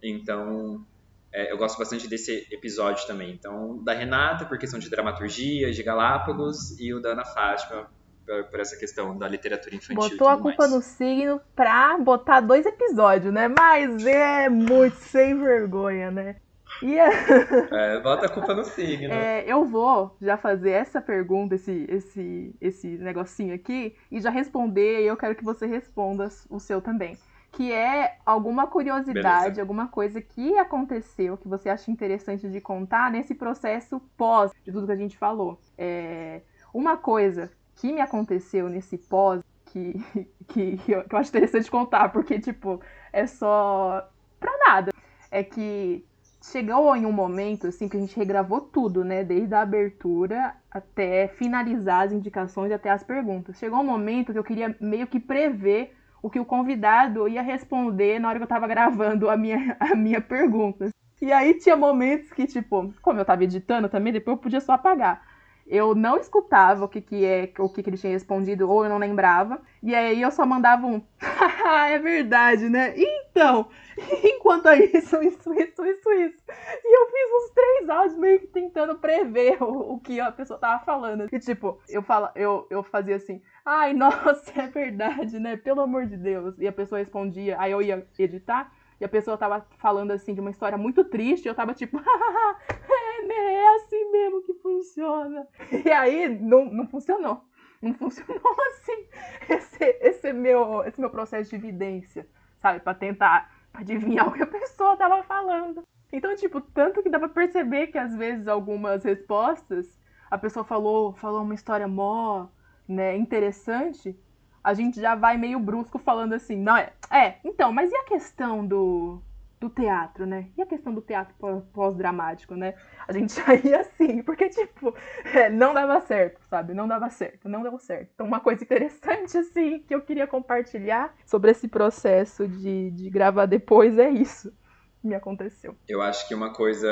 [0.02, 0.86] Então,
[1.32, 3.32] é, eu gosto bastante desse episódio também.
[3.32, 7.90] Então, da Renata, por questão de dramaturgia, de Galápagos, e o da Ana Fátima,
[8.26, 10.10] por, por essa questão da literatura infantil.
[10.10, 10.72] Botou a culpa mais.
[10.72, 13.48] no signo pra botar dois episódios, né?
[13.48, 16.36] Mas é muito sem vergonha, né?
[16.82, 19.12] E é, bota a culpa no signo.
[19.12, 25.02] É, eu vou já fazer essa pergunta, esse, esse, esse negocinho aqui, e já responder,
[25.02, 27.16] e eu quero que você responda o seu também.
[27.52, 29.60] Que é alguma curiosidade, Beleza.
[29.60, 34.86] alguma coisa que aconteceu que você acha interessante de contar nesse processo pós de tudo
[34.86, 35.60] que a gente falou.
[35.76, 36.40] É,
[36.74, 39.94] uma coisa que me aconteceu nesse pós que,
[40.48, 42.80] que, que eu acho interessante contar, porque, tipo,
[43.12, 44.08] é só
[44.40, 44.92] pra nada.
[45.30, 46.04] É que
[46.42, 49.24] chegou em um momento assim que a gente regravou tudo, né?
[49.24, 53.58] Desde a abertura até finalizar as indicações até as perguntas.
[53.58, 58.18] Chegou um momento que eu queria meio que prever o que o convidado ia responder
[58.18, 60.90] na hora que eu tava gravando a minha, a minha pergunta.
[61.20, 64.72] E aí tinha momentos que, tipo, como eu tava editando também, depois eu podia só
[64.72, 65.31] apagar
[65.66, 68.90] eu não escutava o que, que é, o que, que ele tinha respondido, ou eu
[68.90, 69.60] não lembrava.
[69.82, 71.02] E aí eu só mandava um.
[71.88, 72.94] é verdade, né?
[72.96, 73.68] Então,
[74.24, 76.42] enquanto isso, isso, isso, isso, isso.
[76.84, 80.58] E eu fiz uns três áudios meio que tentando prever o, o que a pessoa
[80.58, 81.28] tava falando.
[81.32, 83.40] E tipo, eu, fala, eu, eu fazia assim.
[83.64, 85.56] Ai, nossa, é verdade, né?
[85.56, 86.58] Pelo amor de Deus.
[86.58, 88.72] E a pessoa respondia, aí eu ia editar
[89.02, 91.98] e a pessoa tava falando assim de uma história muito triste, e eu tava tipo,
[91.98, 95.46] é, né, é assim mesmo que funciona.
[95.84, 97.44] E aí não, não funcionou.
[97.80, 99.06] Não funcionou assim
[99.48, 102.28] esse, esse, meu, esse meu processo de evidência,
[102.60, 102.80] sabe?
[102.80, 105.82] para tentar adivinhar o que a pessoa tava falando.
[106.12, 109.98] Então, tipo, tanto que dá pra perceber que às vezes algumas respostas
[110.30, 112.46] a pessoa falou, falou uma história mó,
[112.88, 114.18] né, interessante,
[114.64, 116.92] a gente já vai meio brusco falando assim, não é?
[117.10, 119.20] É, então, mas e a questão do,
[119.62, 120.48] do teatro, né?
[120.56, 121.34] E a questão do teatro
[121.72, 122.74] pós-dramático, né?
[123.06, 124.94] A gente já ia assim, porque, tipo,
[125.24, 126.74] é, não dava certo, sabe?
[126.74, 128.10] Não dava certo, não deu certo.
[128.14, 133.46] Então, uma coisa interessante, assim, que eu queria compartilhar sobre esse processo de, de gravar
[133.46, 134.52] depois é isso
[135.00, 135.76] que me aconteceu.
[135.88, 136.88] Eu acho que uma coisa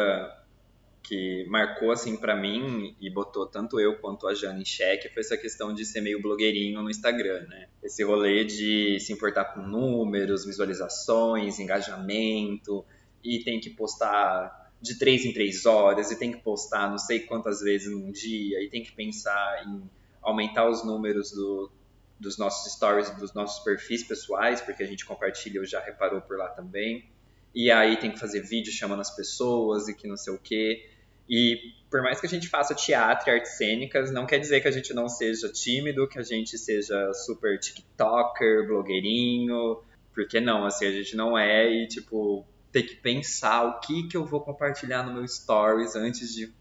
[1.02, 5.20] que marcou assim para mim e botou tanto eu quanto a Jana em xeque foi
[5.20, 7.68] essa questão de ser meio blogueirinho no Instagram, né?
[7.82, 12.84] Esse rolê de se importar com números, visualizações, engajamento
[13.24, 17.20] e tem que postar de três em três horas e tem que postar não sei
[17.20, 19.82] quantas vezes num dia e tem que pensar em
[20.22, 21.70] aumentar os números do,
[22.18, 26.48] dos nossos stories, dos nossos perfis pessoais, porque a gente compartilha, já reparou por lá
[26.48, 27.10] também.
[27.54, 30.88] E aí tem que fazer vídeo chamando as pessoas e que não sei o quê.
[31.28, 34.68] E por mais que a gente faça teatro e artes cênicas, não quer dizer que
[34.68, 39.82] a gente não seja tímido, que a gente seja super TikToker, blogueirinho,
[40.14, 44.16] porque não, assim, a gente não é e, tipo, ter que pensar o que que
[44.16, 46.52] eu vou compartilhar no meu stories antes de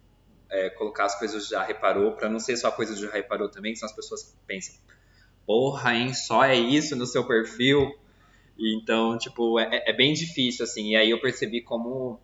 [0.50, 3.80] é, colocar as coisas já reparou, para não ser só coisas já reparou também, que
[3.80, 4.76] são as pessoas que pensam,
[5.46, 7.96] porra, hein, só é isso no seu perfil?
[8.60, 12.20] Então, tipo, é, é bem difícil, assim, e aí eu percebi como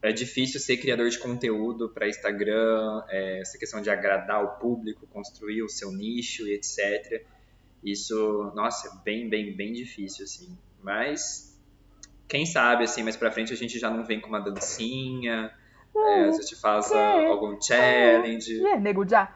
[0.00, 5.06] é difícil ser criador de conteúdo para Instagram, é, essa questão de agradar o público,
[5.06, 7.24] construir o seu nicho e etc.
[7.82, 10.56] Isso, nossa, é bem, bem, bem difícil, assim.
[10.82, 11.58] Mas,
[12.28, 15.50] quem sabe, assim, mais pra frente a gente já não vem com uma dancinha,
[15.96, 18.66] é, a gente faça algum challenge.
[18.66, 19.34] É, nego já.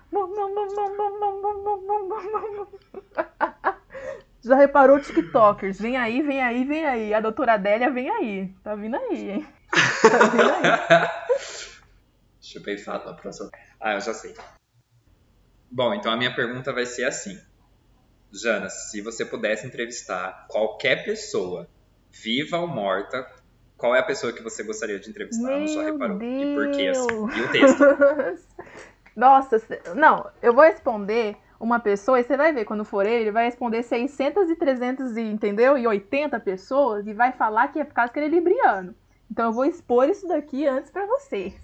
[4.44, 5.80] Já reparou TikTokers?
[5.80, 7.14] Vem aí, vem aí, vem aí.
[7.14, 8.54] A doutora Adélia vem aí.
[8.62, 9.46] Tá vindo aí, hein?
[10.02, 10.62] Tá vindo aí.
[12.40, 13.50] Deixa eu pensar na próxima.
[13.80, 14.34] Ah, eu já sei.
[15.70, 17.38] Bom, então a minha pergunta vai ser assim.
[18.32, 21.68] Jana, se você pudesse entrevistar qualquer pessoa,
[22.10, 23.26] viva ou morta,
[23.76, 25.46] qual é a pessoa que você gostaria de entrevistar?
[25.46, 26.18] Meu não só reparou.
[26.18, 26.32] Deus.
[26.32, 26.92] E por quê?
[27.38, 27.84] E o texto?
[29.14, 29.60] Nossa,
[29.96, 33.46] não, eu vou responder uma pessoa, e você vai ver quando for ele, ele vai
[33.46, 35.76] responder 600 e 300 e, entendeu?
[35.76, 38.94] E 80 pessoas e vai falar que é por causa que ele é libriano.
[39.30, 41.54] Então eu vou expor isso daqui antes para vocês.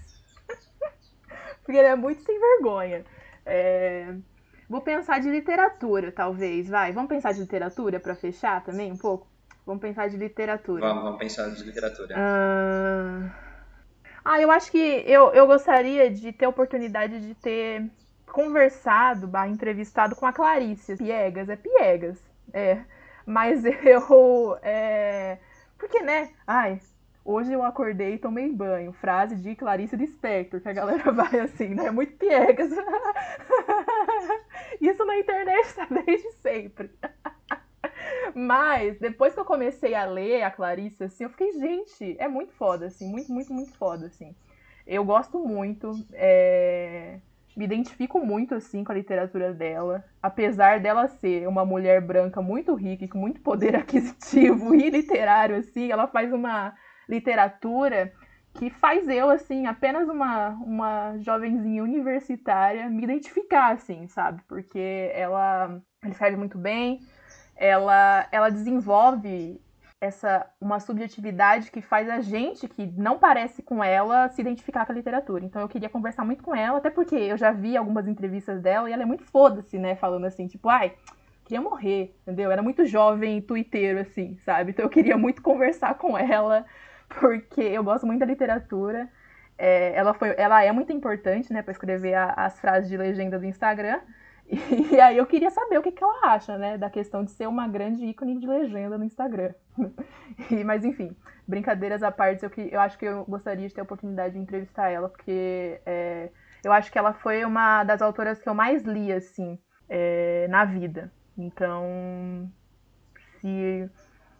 [1.63, 3.05] Porque ele é muito sem vergonha.
[3.45, 4.13] É...
[4.69, 6.91] Vou pensar de literatura, talvez, vai.
[6.91, 9.27] Vamos pensar de literatura para fechar também um pouco?
[9.65, 10.81] Vamos pensar de literatura.
[10.81, 12.15] Vamos, vamos pensar de literatura.
[12.17, 13.31] Ah,
[14.23, 17.89] ah eu acho que eu, eu gostaria de ter oportunidade de ter
[18.35, 21.47] conversado, entrevistado com a Clarice Piegas.
[21.47, 22.21] É Piegas,
[22.51, 22.83] é.
[23.25, 24.59] Mas eu.
[24.61, 25.37] É...
[25.77, 26.33] Porque, né?
[26.45, 26.81] Ai,
[27.23, 28.91] hoje eu acordei e tomei banho.
[28.91, 31.89] Frase de Clarice Lispector, que a galera vai assim, né?
[31.91, 32.71] Muito piegas.
[34.81, 36.91] Isso na internet tá desde sempre.
[38.35, 42.51] Mas, depois que eu comecei a ler a Clarice, assim, eu fiquei, gente, é muito
[42.51, 44.35] foda, assim, muito, muito, muito foda, assim.
[44.85, 47.19] Eu gosto muito, é...
[47.55, 50.03] me identifico muito, assim, com a literatura dela.
[50.21, 55.55] Apesar dela ser uma mulher branca muito rica e com muito poder aquisitivo e literário,
[55.55, 56.73] assim, ela faz uma
[57.07, 58.11] literatura
[58.55, 64.41] que faz eu, assim, apenas uma, uma jovenzinha universitária me identificar, assim, sabe?
[64.47, 66.99] Porque ela, ela escreve muito bem,
[67.55, 69.61] ela, ela desenvolve
[69.99, 74.91] essa uma subjetividade que faz a gente que não parece com ela se identificar com
[74.91, 75.43] a literatura.
[75.45, 78.89] Então eu queria conversar muito com ela, até porque eu já vi algumas entrevistas dela
[78.89, 80.93] e ela é muito foda-se, né, falando assim, tipo, ai,
[81.45, 82.51] queria morrer, entendeu?
[82.51, 84.71] Era muito jovem e tuiteiro assim, sabe?
[84.71, 86.65] Então eu queria muito conversar com ela,
[87.19, 89.09] porque eu gosto muito da literatura.
[89.57, 93.39] É, ela foi, ela é muito importante, né, para escrever a, as frases de legenda
[93.39, 94.01] do Instagram.
[94.91, 97.47] E aí eu queria saber o que, que ela acha, né, da questão de ser
[97.47, 99.53] uma grande ícone de legenda no Instagram.
[100.51, 101.15] E, mas enfim,
[101.47, 104.89] brincadeiras à parte, eu, eu acho que eu gostaria de ter a oportunidade de entrevistar
[104.89, 106.29] ela, porque é,
[106.63, 110.65] eu acho que ela foi uma das autoras que eu mais li, assim, é, na
[110.65, 111.11] vida.
[111.37, 112.51] Então,
[113.39, 113.89] se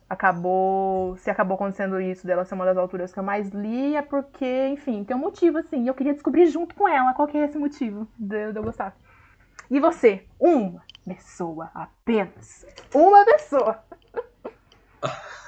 [0.09, 4.01] acabou se acabou acontecendo isso dela ser uma das autoras que eu mais li, é
[4.01, 7.45] porque, enfim, tem um motivo, assim, eu queria descobrir junto com ela qual que é
[7.45, 8.95] esse motivo de, de eu gostar.
[9.69, 10.23] E você?
[10.39, 12.65] Uma pessoa apenas.
[12.93, 13.83] Uma pessoa.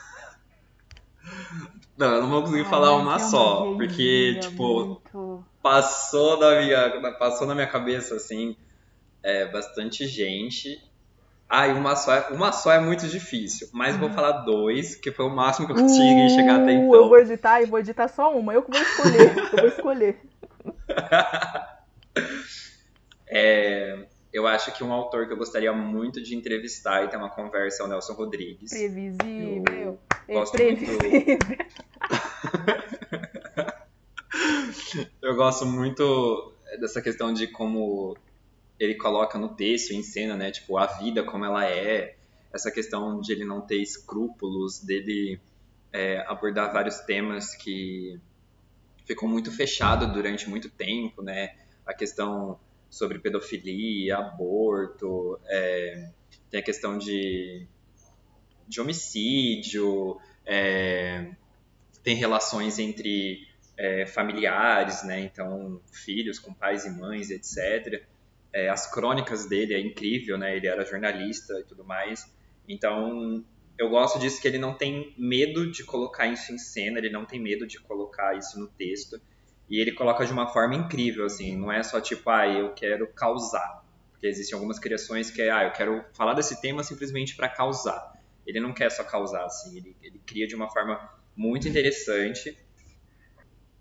[1.98, 5.44] Não, eu não vou conseguir falar uma é só, porque, tipo, muito...
[5.64, 8.56] passou, da minha, passou na minha cabeça, assim,
[9.24, 10.80] é, bastante gente.
[11.50, 15.12] Ah, e uma só, é, uma só é muito difícil, mas vou falar dois, que
[15.12, 16.94] foi o máximo que eu consegui uh, chegar até então.
[16.94, 20.22] Eu vou editar e vou editar só uma, eu que vou escolher, eu vou escolher.
[23.30, 24.07] É,
[24.38, 27.82] eu acho que um autor que eu gostaria muito de entrevistar e ter uma conversa
[27.82, 28.70] é o Nelson Rodrigues.
[28.70, 29.64] Previsível.
[29.74, 31.00] Eu é gosto previsível.
[31.00, 31.38] muito.
[35.24, 38.16] eu gosto muito dessa questão de como
[38.80, 40.52] ele coloca no texto, em cena, né?
[40.52, 42.16] Tipo, a vida como ela é,
[42.54, 45.42] essa questão de ele não ter escrúpulos, dele
[45.92, 48.20] é, abordar vários temas que
[49.04, 51.56] ficou muito fechado durante muito tempo, né?
[51.84, 56.10] A questão sobre pedofilia, aborto, é,
[56.50, 57.68] tem a questão de,
[58.68, 61.32] de homicídio, é,
[62.04, 63.48] tem relações entre
[63.78, 65.20] é, familiares, né?
[65.20, 68.04] Então, filhos com pais e mães, etc.
[68.52, 70.56] É, as crônicas dele é incrível, né?
[70.56, 72.34] Ele era jornalista e tudo mais.
[72.68, 73.46] Então,
[73.78, 77.26] eu gosto disso que ele não tem medo de colocar isso em cena, ele não
[77.26, 79.22] tem medo de colocar isso no texto.
[79.70, 83.08] E ele coloca de uma forma incrível, assim, não é só tipo, ah, eu quero
[83.08, 83.84] causar.
[84.12, 88.14] Porque existem algumas criações que é, ah, eu quero falar desse tema simplesmente para causar.
[88.46, 91.00] Ele não quer só causar, assim, ele, ele cria de uma forma
[91.36, 92.58] muito interessante.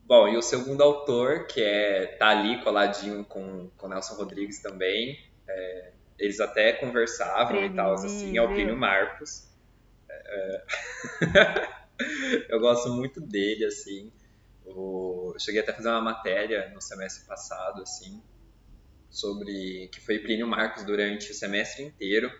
[0.04, 5.18] Bom, e o segundo autor, que é tá ali coladinho com o Nelson Rodrigues também,
[5.48, 9.48] é, eles até conversavam e tal, assim, é o Plínio Marcos.
[10.10, 10.62] É...
[12.48, 14.12] eu gosto muito dele, assim.
[14.66, 18.20] Eu cheguei até a fazer uma matéria no semestre passado, assim,
[19.08, 22.30] sobre que foi Plínio Marcos durante o semestre inteiro.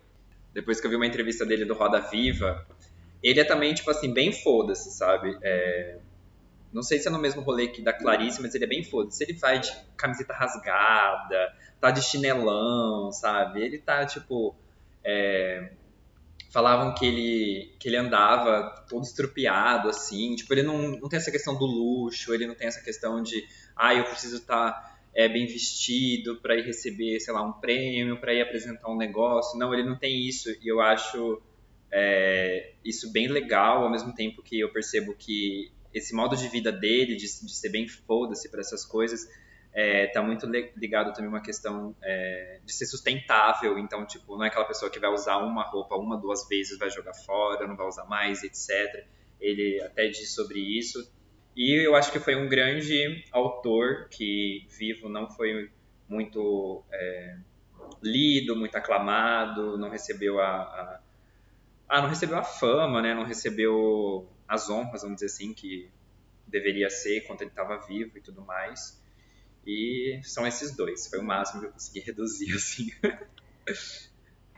[0.52, 2.66] Depois que eu vi uma entrevista dele do Roda Viva,
[3.22, 5.38] ele é também, tipo assim, bem foda-se, sabe?
[5.42, 5.98] É...
[6.72, 9.22] Não sei se é no mesmo rolê que da Clarice, mas ele é bem foda-se.
[9.22, 13.62] Ele vai de camiseta rasgada, tá de chinelão, sabe?
[13.62, 14.54] Ele tá, tipo.
[15.04, 15.70] É
[16.56, 20.34] falavam que ele, que ele andava todo estrupiado, assim.
[20.34, 23.46] Tipo, ele não, não tem essa questão do luxo, ele não tem essa questão de,
[23.76, 28.18] ah, eu preciso estar tá, é, bem vestido para ir receber, sei lá, um prêmio,
[28.18, 29.58] para ir apresentar um negócio.
[29.58, 30.48] Não, ele não tem isso.
[30.62, 31.42] E eu acho
[31.92, 36.72] é, isso bem legal, ao mesmo tempo que eu percebo que esse modo de vida
[36.72, 39.28] dele, de, de ser bem foda-se para essas coisas,
[39.76, 43.78] está é, tá muito ligado também uma questão é, de ser sustentável.
[43.78, 46.88] Então, tipo, não é aquela pessoa que vai usar uma roupa uma, duas vezes, vai
[46.88, 49.06] jogar fora, não vai usar mais, etc.
[49.38, 51.12] Ele até diz sobre isso.
[51.54, 55.70] E eu acho que foi um grande autor que vivo não foi
[56.08, 57.36] muito é,
[58.02, 61.00] lido, muito aclamado, não recebeu a, a,
[61.86, 63.14] ah, não recebeu a fama, né?
[63.14, 65.90] Não recebeu as honras, vamos dizer assim, que
[66.46, 69.04] deveria ser quando ele estava vivo e tudo mais.
[69.66, 71.08] E são esses dois.
[71.08, 72.88] Foi o máximo que eu consegui reduzir, assim.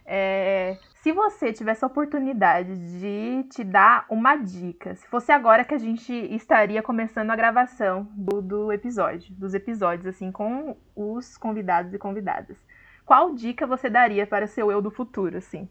[0.05, 5.75] É, se você tivesse a oportunidade de te dar uma dica, se fosse agora que
[5.75, 11.93] a gente estaria começando a gravação do, do episódio, dos episódios, assim, com os convidados
[11.95, 12.57] e convidadas,
[13.05, 15.69] qual dica você daria para seu eu do futuro, assim?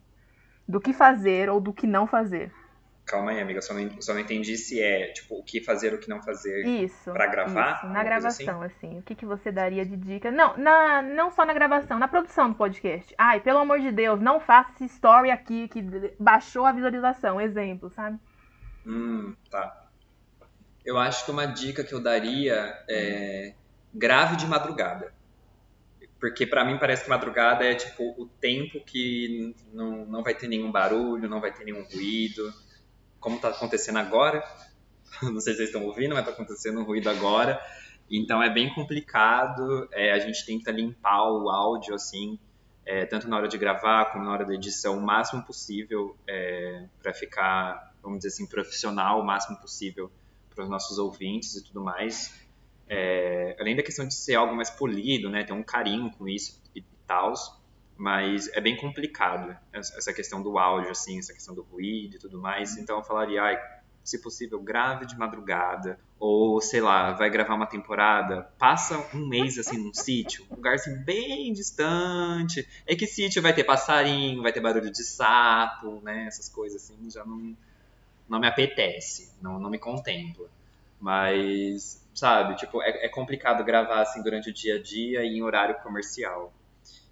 [0.68, 2.52] Do que fazer ou do que não fazer?
[3.08, 5.98] Calma aí, amiga, só não, só não entendi se é, tipo, o que fazer o
[5.98, 7.78] que não fazer isso, pra gravar.
[7.78, 8.88] Isso, na gravação, assim?
[8.88, 9.00] assim?
[9.00, 10.30] O que, que você daria de dica?
[10.30, 13.16] Não, na, não só na gravação, na produção do podcast.
[13.18, 15.82] Ai, pelo amor de Deus, não faça esse story aqui que
[16.20, 18.20] baixou a visualização, exemplo, sabe?
[18.86, 19.88] Hum, tá.
[20.86, 23.54] Eu acho que uma dica que eu daria é
[23.94, 25.14] grave de madrugada.
[26.20, 30.50] Porque para mim parece que madrugada é tipo o tempo que não, não vai ter
[30.50, 32.54] nenhum barulho, não vai ter nenhum ruído
[33.20, 34.44] como está acontecendo agora.
[35.22, 37.60] Não sei se vocês estão ouvindo, mas está acontecendo um ruído agora.
[38.10, 39.88] Então é bem complicado.
[39.92, 42.40] É, a gente tenta limpar o áudio assim,
[42.86, 46.86] é, tanto na hora de gravar como na hora da edição, o máximo possível é,
[47.02, 50.12] para ficar, vamos dizer assim, profissional, o máximo possível
[50.54, 52.34] para os nossos ouvintes e tudo mais.
[52.90, 56.62] É, além da questão de ser algo mais polido, né, ter um carinho com isso
[56.74, 57.34] e, e tal
[57.98, 62.40] mas é bem complicado essa questão do áudio, assim, essa questão do ruído e tudo
[62.40, 62.78] mais.
[62.78, 63.60] Então eu falaria, ai,
[64.08, 66.00] se possível, grave de madrugada.
[66.20, 70.76] Ou, sei lá, vai gravar uma temporada, passa um mês assim num sítio, um lugar
[70.76, 72.68] assim bem distante.
[72.86, 76.26] É que sítio vai ter passarinho, vai ter barulho de sapo, né?
[76.26, 77.56] Essas coisas assim, já não,
[78.30, 80.48] não me apetece, não, não me contempla.
[81.00, 85.44] Mas, sabe, tipo, é, é complicado gravar assim durante o dia a dia e em
[85.44, 86.54] horário comercial.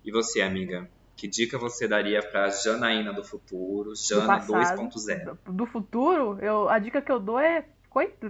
[0.06, 0.88] E você, amiga?
[1.16, 5.36] Que dica você daria para Janaína do futuro, Jana 2.0?
[5.48, 7.66] Do futuro, eu, a dica que eu dou é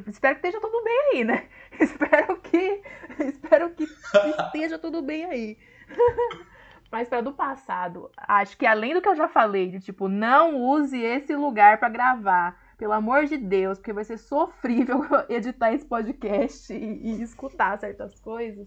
[0.07, 1.49] espero que esteja tudo bem aí, né?
[1.77, 2.81] espero que
[3.19, 5.57] espero que esteja tudo bem aí.
[6.89, 10.61] Mas para do passado, acho que além do que eu já falei, de tipo, não
[10.61, 15.85] use esse lugar para gravar, pelo amor de Deus, porque vai ser sofrível editar esse
[15.85, 18.65] podcast e, e escutar certas coisas.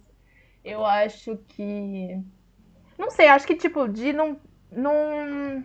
[0.63, 2.23] Eu acho que
[2.99, 4.39] não sei, acho que, tipo, de não,
[4.71, 5.65] não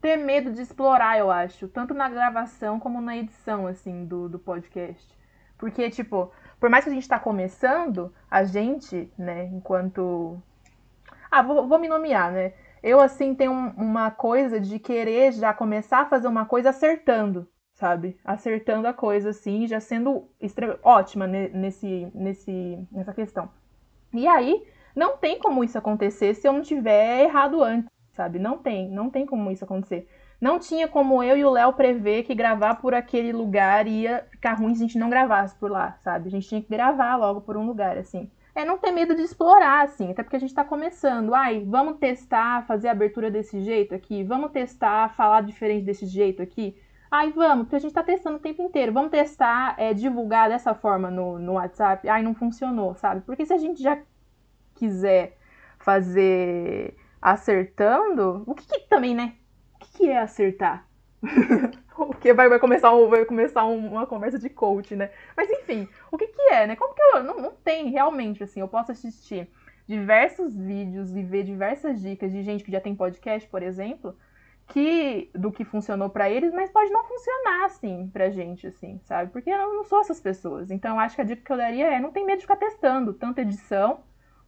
[0.00, 1.68] ter medo de explorar, eu acho.
[1.68, 5.06] Tanto na gravação como na edição, assim, do, do podcast.
[5.58, 10.40] Porque, tipo, por mais que a gente tá começando, a gente, né, enquanto.
[11.30, 12.54] Ah, vou, vou me nomear, né?
[12.82, 18.18] Eu, assim, tenho uma coisa de querer já começar a fazer uma coisa acertando, sabe?
[18.24, 20.28] Acertando a coisa assim, já sendo
[20.82, 23.50] ótima nesse, nesse, nessa questão.
[24.14, 28.38] E aí, não tem como isso acontecer se eu não tiver errado antes, sabe?
[28.38, 30.08] Não tem, não tem como isso acontecer.
[30.40, 34.54] Não tinha como eu e o Léo prever que gravar por aquele lugar ia ficar
[34.54, 36.28] ruim se a gente não gravasse por lá, sabe?
[36.28, 38.30] A gente tinha que gravar logo por um lugar, assim.
[38.54, 41.34] É não ter medo de explorar, assim, até porque a gente tá começando.
[41.34, 44.24] Ai, vamos testar, fazer a abertura desse jeito aqui?
[44.24, 46.74] Vamos testar, falar diferente desse jeito aqui?
[47.10, 48.92] Ai, vamos, porque a gente tá testando o tempo inteiro.
[48.92, 52.08] Vamos testar, é, divulgar dessa forma no, no WhatsApp.
[52.08, 53.20] Ai, não funcionou, sabe?
[53.22, 53.98] Porque se a gente já
[54.80, 55.36] quiser
[55.78, 59.34] fazer acertando, o que, que também, né?
[59.74, 60.86] O que, que é acertar?
[61.94, 65.10] Porque vai, vai começar, um, vai começar um, uma conversa de coach, né?
[65.36, 66.76] Mas enfim, o que, que é, né?
[66.76, 67.22] Como que eu.
[67.22, 69.50] Não, não tem realmente, assim, eu posso assistir
[69.86, 74.16] diversos vídeos e ver diversas dicas de gente que já tem podcast, por exemplo,
[74.68, 79.30] que do que funcionou para eles, mas pode não funcionar assim pra gente, assim, sabe?
[79.30, 80.70] Porque eu não sou essas pessoas.
[80.70, 83.12] Então, acho que a dica que eu daria é não tem medo de ficar testando,
[83.12, 84.00] tanto edição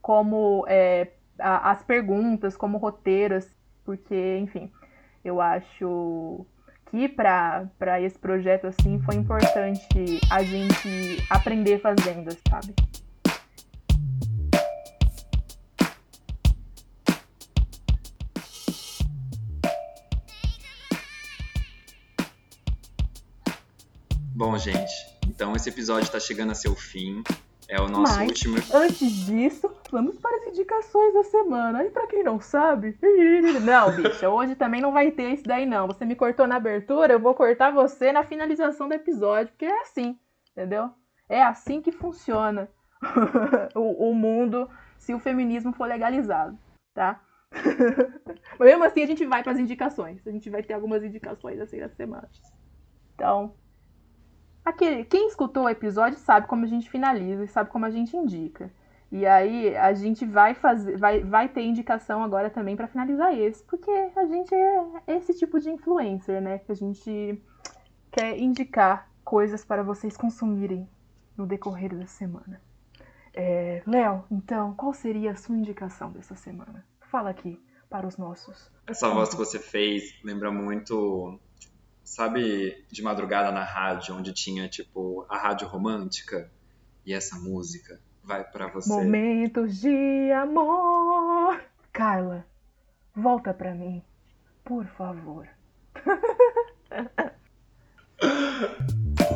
[0.02, 3.46] como é, a, as perguntas, como roteiros,
[3.84, 4.70] porque, enfim,
[5.24, 6.44] eu acho
[6.90, 12.74] que para esse projeto assim foi importante a gente aprender fazendo, sabe?
[24.34, 24.92] Bom, gente,
[25.28, 27.22] então esse episódio está chegando a seu fim.
[27.72, 28.58] É o nosso Mas, último.
[28.74, 31.82] Antes disso, vamos para as indicações da semana.
[31.82, 32.98] E para quem não sabe.
[33.64, 35.86] Não, bicha, hoje também não vai ter isso daí, não.
[35.86, 39.80] Você me cortou na abertura, eu vou cortar você na finalização do episódio, porque é
[39.80, 40.18] assim,
[40.50, 40.90] entendeu?
[41.28, 42.68] É assim que funciona
[43.74, 44.68] o, o mundo
[44.98, 46.58] se o feminismo for legalizado,
[46.92, 47.22] tá?
[48.58, 50.26] Mas mesmo assim a gente vai para as indicações.
[50.26, 52.28] A gente vai ter algumas indicações assim na semana.
[53.14, 53.54] Então,
[54.64, 58.16] Aquele, quem escutou o episódio sabe como a gente finaliza e sabe como a gente
[58.16, 58.70] indica.
[59.10, 63.62] E aí a gente vai fazer, vai, vai ter indicação agora também para finalizar esse,
[63.64, 66.58] porque a gente é esse tipo de influencer, né?
[66.58, 67.42] Que a gente
[68.10, 70.88] quer indicar coisas para vocês consumirem
[71.36, 72.60] no decorrer da semana.
[73.34, 76.84] É, Léo, então, qual seria a sua indicação dessa semana?
[77.00, 77.60] Fala aqui
[77.90, 78.70] para os nossos.
[78.86, 81.38] Essa voz que você fez lembra muito
[82.04, 86.50] sabe, de madrugada na rádio, onde tinha, tipo, a rádio romântica
[87.04, 88.88] e essa música vai para você.
[88.88, 91.62] Momentos de amor.
[91.92, 92.46] Carla,
[93.14, 94.02] volta pra mim,
[94.64, 95.48] por favor.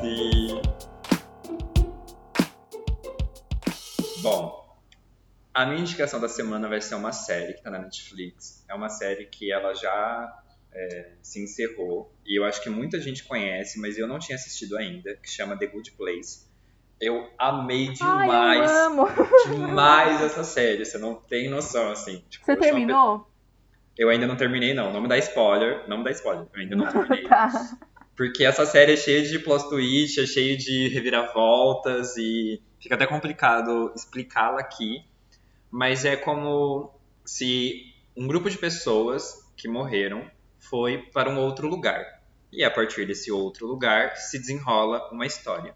[0.01, 0.63] Sim.
[4.23, 4.67] Bom,
[5.55, 8.65] a minha indicação da semana vai ser uma série que tá na Netflix.
[8.69, 10.43] É uma série que ela já
[10.77, 14.77] é, se encerrou e eu acho que muita gente conhece, mas eu não tinha assistido
[14.77, 16.45] ainda, que chama The Good Place.
[17.01, 20.85] Eu amei demais, Ai, eu demais essa série.
[20.85, 22.23] Você não tem noção, assim.
[22.29, 23.31] Tipo, você terminou?
[23.97, 24.93] Eu ainda não terminei, não.
[24.93, 25.87] Não me dá spoiler.
[25.89, 26.47] Não me dá spoiler.
[26.55, 27.25] Eu ainda não terminei.
[27.25, 27.79] tá.
[28.17, 33.07] Porque essa série é cheia de plot twist, é cheia de reviravoltas e fica até
[33.07, 35.05] complicado explicá-la aqui.
[35.71, 36.95] Mas é como
[37.27, 40.25] se um grupo de pessoas que morreram
[40.59, 42.23] foi para um outro lugar.
[42.53, 45.75] E a partir desse outro lugar se desenrola uma história.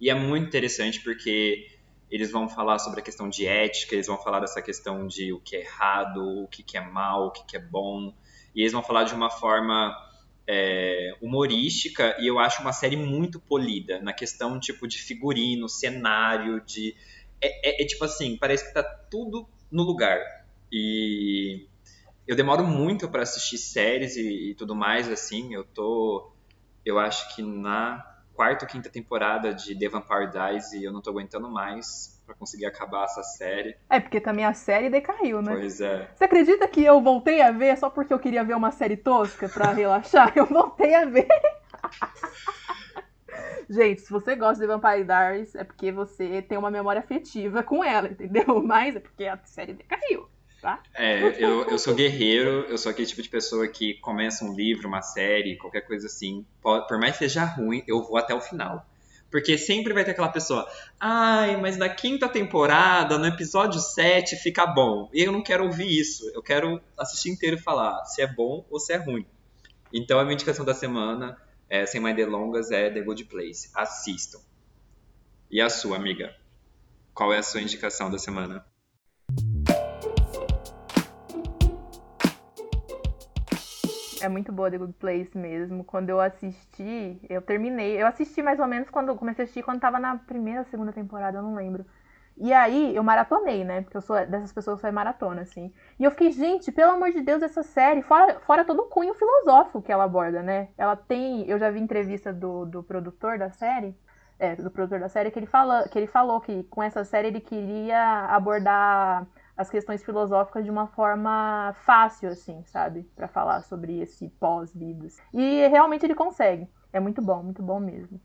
[0.00, 1.78] E é muito interessante porque
[2.10, 5.40] eles vão falar sobre a questão de ética, eles vão falar dessa questão de o
[5.40, 8.14] que é errado, o que, é mal, o que, é bom.
[8.54, 9.94] E eles vão falar de uma forma
[10.46, 16.62] é, humorística e eu acho uma série muito polida na questão tipo de figurino, cenário,
[16.64, 16.96] de
[17.40, 20.18] é, é, é tipo assim, parece que tá tudo no lugar.
[20.72, 21.66] E
[22.28, 25.54] eu demoro muito para assistir séries e, e, tudo mais, assim.
[25.54, 26.30] Eu tô,
[26.84, 28.04] eu acho que na
[28.34, 32.34] quarta ou quinta temporada de The Vampire Diaries e eu não tô aguentando mais para
[32.34, 33.78] conseguir acabar essa série.
[33.88, 35.54] É, porque também a série decaiu, né?
[35.54, 36.10] Pois é.
[36.14, 39.48] Você acredita que eu voltei a ver só porque eu queria ver uma série tosca
[39.48, 40.34] para relaxar?
[40.36, 41.28] Eu voltei a ver.
[43.70, 47.82] Gente, se você gosta de Vampire Diaries, é porque você tem uma memória afetiva com
[47.82, 48.62] ela, entendeu?
[48.62, 50.28] Mas é porque a série decaiu
[50.60, 50.82] tá?
[50.94, 54.88] É, eu, eu sou guerreiro, eu sou aquele tipo de pessoa que começa um livro,
[54.88, 58.86] uma série, qualquer coisa assim, por mais que seja ruim, eu vou até o final.
[59.30, 60.66] Porque sempre vai ter aquela pessoa,
[60.98, 65.10] ai, mas na quinta temporada, no episódio 7, fica bom.
[65.12, 66.30] E eu não quero ouvir isso.
[66.34, 69.26] Eu quero assistir inteiro e falar se é bom ou se é ruim.
[69.92, 71.36] Então a minha indicação da semana,
[71.68, 73.70] é, sem mais delongas, é The Good Place.
[73.74, 74.40] Assistam.
[75.50, 76.34] E a sua, amiga?
[77.12, 78.64] Qual é a sua indicação da semana?
[84.20, 85.84] É muito boa The Good Place mesmo.
[85.84, 88.00] Quando eu assisti, eu terminei.
[88.00, 91.38] Eu assisti mais ou menos quando comecei a assistir quando tava na primeira, segunda temporada,
[91.38, 91.84] eu não lembro.
[92.40, 93.82] E aí eu maratonei, né?
[93.82, 95.72] Porque eu sou dessas pessoas que faz maratona, assim.
[95.98, 99.14] E eu fiquei, gente, pelo amor de Deus, essa série, fora, fora todo o cunho
[99.14, 100.68] filosófico que ela aborda, né?
[100.78, 101.48] Ela tem.
[101.48, 103.94] Eu já vi entrevista do, do produtor da série.
[104.38, 107.26] É, do produtor da série, que ele, fala, que ele falou que com essa série
[107.26, 109.26] ele queria abordar
[109.58, 113.02] as questões filosóficas de uma forma fácil, assim, sabe?
[113.16, 115.08] para falar sobre esse pós-vida.
[115.34, 116.68] E realmente ele consegue.
[116.92, 118.20] É muito bom, muito bom mesmo.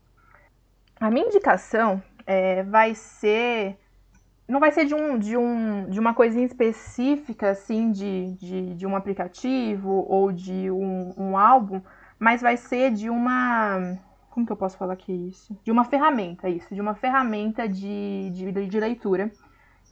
[1.00, 3.76] A minha indicação é, vai ser.
[4.46, 8.86] Não vai ser de, um, de, um, de uma coisinha específica, assim, de, de, de
[8.86, 11.82] um aplicativo ou de um, um álbum,
[12.16, 13.98] mas vai ser de uma.
[14.30, 15.58] Como que eu posso falar que é isso?
[15.64, 19.32] De uma ferramenta, isso, de uma ferramenta de, de, de leitura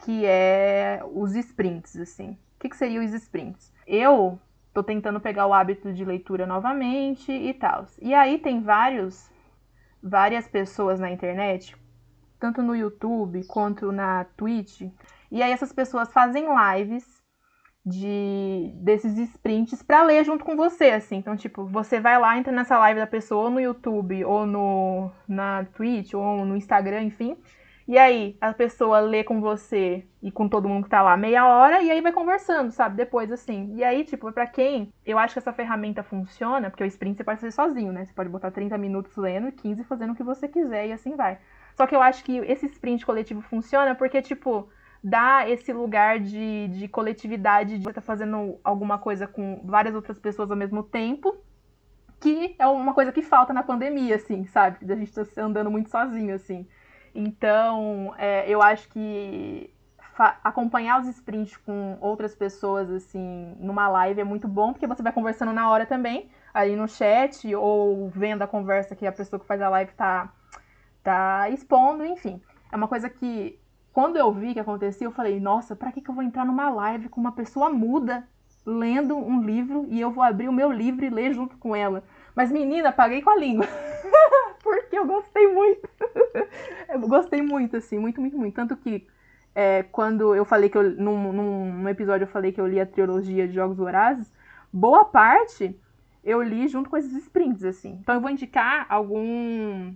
[0.05, 2.33] que é os sprints, assim.
[2.57, 3.73] O que, que seriam os sprints?
[3.87, 4.39] Eu
[4.73, 7.87] tô tentando pegar o hábito de leitura novamente e tal.
[8.01, 9.31] E aí tem vários,
[10.03, 11.77] várias pessoas na internet,
[12.39, 14.83] tanto no YouTube quanto na Twitch.
[15.31, 17.23] E aí essas pessoas fazem lives
[17.85, 21.17] de desses sprints para ler junto com você, assim.
[21.17, 25.11] Então, tipo, você vai lá, entra nessa live da pessoa ou no YouTube ou no
[25.29, 27.37] na Twitch ou no Instagram, enfim,
[27.93, 31.47] e aí, a pessoa lê com você e com todo mundo que tá lá meia
[31.47, 32.97] hora, e aí vai conversando, sabe?
[32.97, 33.77] Depois, assim.
[33.77, 37.25] E aí, tipo, para quem eu acho que essa ferramenta funciona, porque o sprint você
[37.25, 38.07] pode fazer sozinho, né?
[38.07, 41.15] Você pode botar 30 minutos lendo e 15 fazendo o que você quiser, e assim
[41.17, 41.39] vai.
[41.77, 44.71] Só que eu acho que esse sprint coletivo funciona porque, tipo,
[45.05, 50.19] dá esse lugar de, de coletividade, de você tá fazendo alguma coisa com várias outras
[50.19, 51.37] pessoas ao mesmo tempo,
[52.19, 54.79] que é uma coisa que falta na pandemia, assim, sabe?
[54.91, 56.67] A gente tá andando muito sozinho, assim.
[57.15, 59.71] Então, é, eu acho que
[60.45, 65.13] acompanhar os sprints com outras pessoas, assim, numa live é muito bom, porque você vai
[65.13, 69.47] conversando na hora também, ali no chat, ou vendo a conversa que a pessoa que
[69.47, 70.33] faz a live tá,
[71.03, 72.41] tá expondo, enfim.
[72.71, 73.59] É uma coisa que,
[73.93, 76.71] quando eu vi que acontecia, eu falei, nossa, pra que, que eu vou entrar numa
[76.71, 78.27] live com uma pessoa muda
[78.65, 82.05] lendo um livro e eu vou abrir o meu livro e ler junto com ela?
[82.35, 83.67] Mas, menina, paguei com a língua.
[84.63, 85.89] porque eu gostei muito.
[86.89, 88.55] eu gostei muito, assim, muito, muito, muito.
[88.55, 89.07] Tanto que
[89.55, 90.91] é, quando eu falei que eu.
[90.91, 94.33] Num, num, episódio eu falei que eu li a trilogia de Jogos Vorazes,
[94.73, 95.79] boa parte
[96.25, 97.99] eu li junto com esses sprints, assim.
[98.01, 99.95] Então eu vou indicar algum.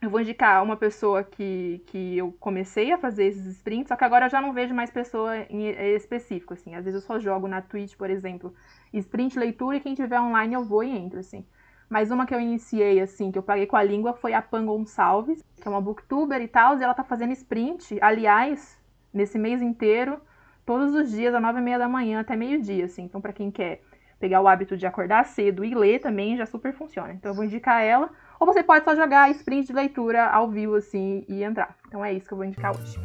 [0.00, 4.04] Eu vou indicar uma pessoa que, que eu comecei a fazer esses sprints, só que
[4.04, 6.74] agora eu já não vejo mais pessoa em específico, assim.
[6.76, 8.54] Às vezes eu só jogo na Twitch, por exemplo,
[8.92, 11.44] sprint leitura e quem tiver online eu vou e entro, assim.
[11.88, 14.66] Mas uma que eu iniciei, assim, que eu paguei com a língua foi a Pan
[14.66, 18.78] Gonçalves, que é uma booktuber e tal, e ela tá fazendo sprint, aliás,
[19.12, 20.20] nesse mês inteiro,
[20.66, 23.04] todos os dias, às nove e meia da manhã até meio-dia, assim.
[23.04, 23.80] Então, para quem quer
[24.20, 27.12] pegar o hábito de acordar cedo e ler também, já super funciona.
[27.14, 28.10] Então, eu vou indicar ela.
[28.38, 31.74] Ou você pode só jogar sprint de leitura ao vivo, assim, e entrar.
[31.86, 32.98] Então, é isso que eu vou indicar hoje.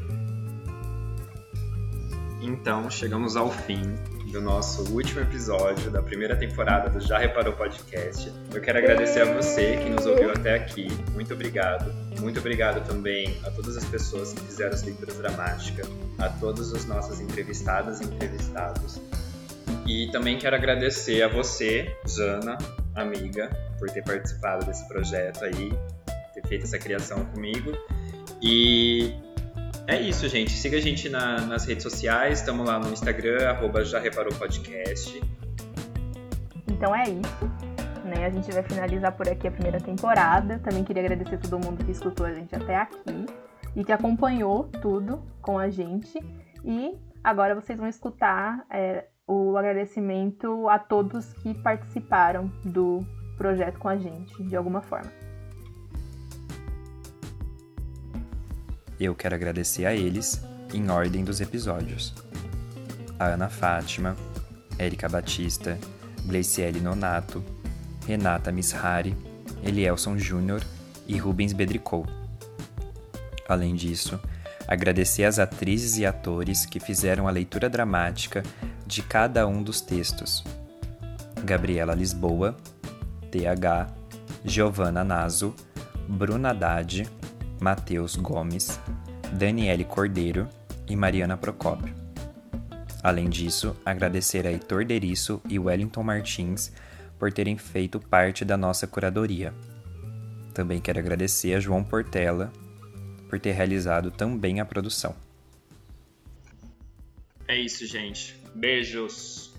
[2.42, 3.82] Então, chegamos ao fim
[4.34, 8.34] do nosso último episódio da primeira temporada do Já Reparou Podcast.
[8.52, 10.88] Eu quero agradecer a você que nos ouviu até aqui.
[11.12, 11.94] Muito obrigado.
[12.20, 16.84] Muito obrigado também a todas as pessoas que fizeram as leituras dramáticas, a todos os
[16.86, 19.00] nossos entrevistadas e entrevistados.
[19.86, 22.58] E também quero agradecer a você, Jana,
[22.96, 25.72] amiga, por ter participado desse projeto aí,
[26.34, 27.72] ter feito essa criação comigo.
[28.42, 29.14] E
[29.88, 30.52] é isso, gente.
[30.52, 32.40] Siga a gente na, nas redes sociais.
[32.40, 35.22] Estamos lá no Instagram, arroba já reparou podcast.
[36.68, 37.46] Então é isso.
[38.06, 38.26] Né?
[38.26, 40.60] A gente vai finalizar por aqui a primeira temporada.
[40.60, 43.26] Também queria agradecer a todo mundo que escutou a gente até aqui
[43.76, 46.20] e que acompanhou tudo com a gente.
[46.64, 53.00] E agora vocês vão escutar é, o agradecimento a todos que participaram do
[53.38, 55.23] projeto com a gente, de alguma forma.
[59.04, 60.42] Eu quero agradecer a eles
[60.74, 62.14] em ordem dos episódios.
[63.20, 64.16] A Ana Fátima,
[64.80, 65.78] Érica Batista,
[66.26, 67.44] Gleiciele Nonato,
[68.08, 69.14] Renata Mishari,
[69.62, 70.64] Elielson Júnior
[71.06, 72.06] e Rubens Bedricou.
[73.46, 74.18] Além disso,
[74.66, 78.42] agradecer às atrizes e atores que fizeram a leitura dramática
[78.88, 80.46] de cada um dos textos.
[81.44, 82.56] Gabriela Lisboa,
[83.30, 83.94] TH,
[84.46, 85.54] Giovanna Naso,
[86.08, 87.06] Bruna Haddad,
[87.64, 88.78] Matheus Gomes,
[89.32, 90.50] Daniele Cordeiro
[90.86, 91.96] e Mariana Procópio.
[93.02, 96.74] Além disso, agradecer a Heitor Derisso e Wellington Martins
[97.18, 99.54] por terem feito parte da nossa curadoria.
[100.54, 102.52] Também quero agradecer a João Portela
[103.30, 105.16] por ter realizado também a produção.
[107.48, 108.38] É isso, gente.
[108.54, 109.53] Beijos!